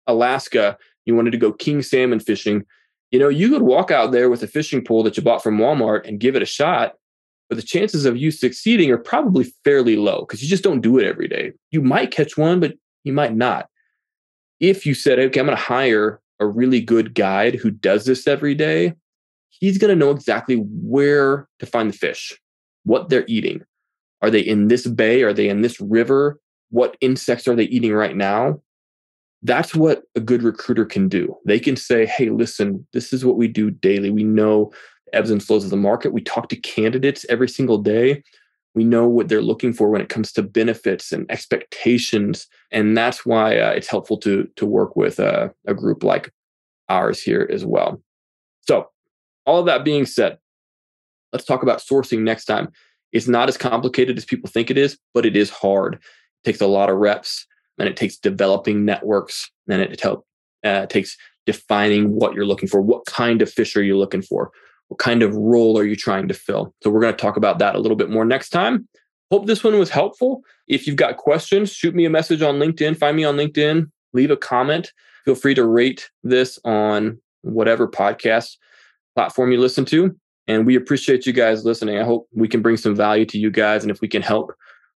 Alaska, 0.07 0.77
you 1.05 1.15
wanted 1.15 1.31
to 1.31 1.37
go 1.37 1.51
king 1.51 1.81
salmon 1.81 2.19
fishing, 2.19 2.63
you 3.11 3.19
know, 3.19 3.29
you 3.29 3.49
could 3.49 3.63
walk 3.63 3.91
out 3.91 4.11
there 4.11 4.29
with 4.29 4.43
a 4.43 4.47
fishing 4.47 4.83
pole 4.83 5.03
that 5.03 5.17
you 5.17 5.23
bought 5.23 5.43
from 5.43 5.57
Walmart 5.57 6.07
and 6.07 6.19
give 6.19 6.35
it 6.35 6.41
a 6.41 6.45
shot 6.47 6.93
but 7.49 7.55
the 7.55 7.63
chances 7.63 8.05
of 8.05 8.15
you 8.15 8.29
succeeding 8.29 8.91
are 8.91 8.97
probably 8.97 9.51
fairly 9.63 9.97
low 9.97 10.19
because 10.21 10.41
you 10.41 10.47
just 10.47 10.63
don't 10.63 10.81
do 10.81 10.99
it 10.99 11.05
every 11.05 11.27
day. 11.27 11.51
You 11.71 11.81
might 11.81 12.11
catch 12.11 12.37
one, 12.37 12.59
but 12.59 12.75
you 13.03 13.11
might 13.11 13.35
not. 13.35 13.67
If 14.59 14.85
you 14.85 14.93
said, 14.93 15.17
okay, 15.17 15.39
I'm 15.39 15.47
going 15.47 15.57
to 15.57 15.63
hire 15.63 16.21
a 16.39 16.45
really 16.45 16.79
good 16.79 17.15
guide 17.15 17.55
who 17.55 17.71
does 17.71 18.05
this 18.05 18.27
every 18.27 18.53
day, 18.53 18.93
he's 19.49 19.79
going 19.79 19.89
to 19.89 19.95
know 19.95 20.11
exactly 20.11 20.57
where 20.57 21.49
to 21.57 21.65
find 21.65 21.89
the 21.89 21.97
fish, 21.97 22.39
what 22.83 23.09
they're 23.09 23.25
eating. 23.27 23.63
Are 24.21 24.29
they 24.29 24.41
in 24.41 24.67
this 24.67 24.85
bay? 24.85 25.23
Are 25.23 25.33
they 25.33 25.49
in 25.49 25.61
this 25.61 25.81
river? 25.81 26.39
What 26.69 26.97
insects 27.01 27.47
are 27.47 27.55
they 27.55 27.63
eating 27.63 27.93
right 27.93 28.15
now? 28.15 28.61
That's 29.41 29.73
what 29.73 30.03
a 30.15 30.19
good 30.19 30.43
recruiter 30.43 30.85
can 30.85 31.07
do. 31.07 31.35
They 31.45 31.59
can 31.59 31.75
say, 31.75 32.05
hey, 32.05 32.29
listen, 32.29 32.85
this 32.91 33.13
is 33.13 33.23
what 33.23 33.37
we 33.37 33.47
do 33.47 33.71
daily. 33.71 34.09
We 34.09 34.23
know 34.23 34.71
ebbs 35.13 35.31
and 35.31 35.41
flows 35.41 35.63
of 35.63 35.69
the 35.69 35.77
market. 35.77 36.13
We 36.13 36.21
talk 36.21 36.49
to 36.49 36.55
candidates 36.55 37.25
every 37.29 37.47
single 37.47 37.77
day. 37.77 38.23
We 38.75 38.83
know 38.83 39.07
what 39.07 39.29
they're 39.29 39.41
looking 39.41 39.73
for 39.73 39.89
when 39.89 40.01
it 40.01 40.09
comes 40.09 40.31
to 40.33 40.43
benefits 40.43 41.11
and 41.11 41.29
expectations, 41.31 42.47
and 42.71 42.95
that's 42.95 43.25
why 43.25 43.57
uh, 43.57 43.71
it's 43.71 43.89
helpful 43.89 44.17
to 44.19 44.47
to 44.57 44.65
work 44.65 44.95
with 44.95 45.19
uh, 45.19 45.49
a 45.65 45.73
group 45.73 46.03
like 46.03 46.31
ours 46.87 47.21
here 47.21 47.49
as 47.51 47.65
well. 47.65 48.01
So, 48.61 48.89
all 49.45 49.59
of 49.59 49.65
that 49.65 49.83
being 49.83 50.05
said, 50.05 50.37
let's 51.33 51.45
talk 51.45 51.63
about 51.63 51.79
sourcing 51.79 52.19
next 52.19 52.45
time. 52.45 52.69
It's 53.11 53.27
not 53.27 53.49
as 53.49 53.57
complicated 53.57 54.17
as 54.17 54.25
people 54.25 54.49
think 54.49 54.69
it 54.69 54.77
is, 54.77 54.99
but 55.15 55.25
it 55.25 55.35
is 55.35 55.49
hard. 55.49 55.95
It 55.95 56.01
takes 56.45 56.61
a 56.61 56.67
lot 56.67 56.91
of 56.91 56.97
reps, 56.97 57.47
and 57.79 57.87
it 57.87 57.97
takes 57.97 58.17
developing 58.17 58.85
networks, 58.85 59.49
and 59.69 59.81
it 59.81 59.99
help, 60.01 60.25
uh, 60.63 60.85
takes 60.85 61.17
defining 61.45 62.11
what 62.11 62.33
you're 62.33 62.45
looking 62.45 62.69
for. 62.69 62.81
What 62.81 63.05
kind 63.05 63.41
of 63.41 63.51
fish 63.51 63.75
are 63.75 63.83
you 63.83 63.97
looking 63.97 64.21
for? 64.21 64.51
What 64.89 64.99
kind 64.99 65.23
of 65.23 65.35
role 65.35 65.77
are 65.77 65.85
you 65.85 65.95
trying 65.95 66.27
to 66.27 66.33
fill? 66.33 66.73
So 66.83 66.89
we're 66.89 67.01
going 67.01 67.13
to 67.13 67.21
talk 67.21 67.37
about 67.37 67.59
that 67.59 67.75
a 67.75 67.79
little 67.79 67.97
bit 67.97 68.09
more 68.09 68.25
next 68.25 68.49
time. 68.49 68.87
Hope 69.31 69.45
this 69.45 69.63
one 69.63 69.77
was 69.77 69.89
helpful. 69.89 70.41
If 70.67 70.87
you've 70.87 70.95
got 70.95 71.17
questions, 71.17 71.71
shoot 71.71 71.93
me 71.93 72.05
a 72.05 72.09
message 72.09 72.41
on 72.41 72.55
LinkedIn, 72.55 72.97
find 72.97 73.15
me 73.15 73.23
on 73.23 73.35
LinkedIn, 73.35 73.89
leave 74.13 74.31
a 74.31 74.37
comment. 74.37 74.91
Feel 75.25 75.35
free 75.35 75.53
to 75.53 75.65
rate 75.65 76.09
this 76.23 76.59
on 76.65 77.19
whatever 77.41 77.87
podcast 77.87 78.57
platform 79.15 79.51
you 79.51 79.59
listen 79.59 79.85
to. 79.85 80.15
And 80.47 80.65
we 80.65 80.75
appreciate 80.75 81.27
you 81.27 81.33
guys 81.33 81.63
listening. 81.63 81.99
I 81.99 82.03
hope 82.03 82.27
we 82.33 82.47
can 82.47 82.63
bring 82.63 82.77
some 82.77 82.95
value 82.95 83.25
to 83.25 83.37
you 83.37 83.51
guys. 83.51 83.83
And 83.83 83.91
if 83.91 84.01
we 84.01 84.07
can 84.07 84.23
help 84.23 84.51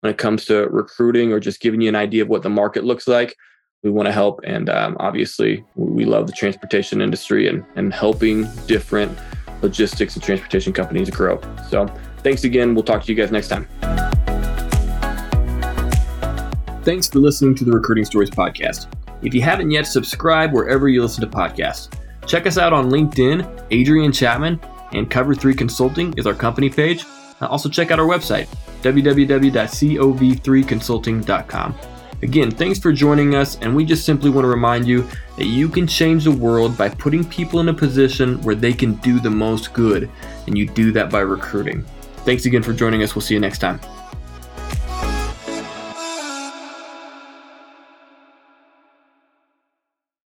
when 0.01 0.11
it 0.11 0.17
comes 0.17 0.45
to 0.45 0.67
recruiting 0.69 1.31
or 1.33 1.39
just 1.39 1.59
giving 1.59 1.81
you 1.81 1.89
an 1.89 1.95
idea 1.95 2.23
of 2.23 2.29
what 2.29 2.43
the 2.43 2.49
market 2.49 2.83
looks 2.83 3.07
like, 3.07 3.35
we 3.83 3.89
want 3.89 4.07
to 4.07 4.11
help. 4.11 4.39
And 4.43 4.69
um, 4.69 4.97
obviously, 4.99 5.63
we 5.75 6.05
love 6.05 6.27
the 6.27 6.33
transportation 6.33 7.01
industry 7.01 7.47
and, 7.47 7.65
and 7.75 7.93
helping 7.93 8.47
different 8.65 9.17
logistics 9.61 10.15
and 10.15 10.23
transportation 10.23 10.73
companies 10.73 11.09
grow. 11.09 11.39
So 11.69 11.87
thanks 12.19 12.43
again. 12.43 12.75
We'll 12.75 12.83
talk 12.83 13.03
to 13.03 13.11
you 13.11 13.15
guys 13.15 13.31
next 13.31 13.49
time. 13.49 13.67
Thanks 16.83 17.07
for 17.07 17.19
listening 17.19 17.55
to 17.55 17.65
the 17.65 17.71
Recruiting 17.71 18.05
Stories 18.05 18.29
podcast. 18.29 18.87
If 19.21 19.33
you 19.33 19.41
haven't 19.41 19.69
yet, 19.69 19.85
subscribe 19.85 20.53
wherever 20.53 20.87
you 20.87 21.01
listen 21.01 21.29
to 21.29 21.29
podcasts. 21.29 21.93
Check 22.25 22.47
us 22.47 22.57
out 22.57 22.71
on 22.73 22.89
LinkedIn, 22.89 23.67
Adrian 23.71 24.11
Chapman, 24.11 24.59
And 24.93 25.09
Cover 25.09 25.35
3 25.35 25.53
Consulting 25.53 26.13
is 26.17 26.25
our 26.25 26.33
company 26.33 26.69
page. 26.69 27.05
Also, 27.41 27.69
check 27.69 27.91
out 27.91 27.99
our 27.99 28.05
website, 28.05 28.47
www.cov3consulting.com. 28.81 31.75
Again, 32.21 32.51
thanks 32.51 32.79
for 32.79 32.91
joining 32.91 33.35
us, 33.35 33.57
and 33.59 33.73
we 33.73 33.85
just 33.85 34.05
simply 34.05 34.29
want 34.29 34.43
to 34.43 34.49
remind 34.49 34.85
you 34.85 35.07
that 35.37 35.45
you 35.45 35.69
can 35.69 35.87
change 35.87 36.25
the 36.25 36.31
world 36.31 36.77
by 36.77 36.89
putting 36.89 37.23
people 37.23 37.61
in 37.61 37.69
a 37.69 37.73
position 37.73 38.41
where 38.41 38.55
they 38.55 38.73
can 38.73 38.95
do 38.95 39.21
the 39.21 39.29
most 39.29 39.71
good, 39.73 40.09
and 40.45 40.57
you 40.57 40.67
do 40.67 40.91
that 40.91 41.09
by 41.09 41.19
recruiting. 41.19 41.85
Thanks 42.25 42.45
again 42.45 42.61
for 42.61 42.73
joining 42.73 43.03
us. 43.03 43.15
We'll 43.15 43.21
see 43.21 43.35
you 43.35 43.39
next 43.39 43.59
time. 43.59 43.79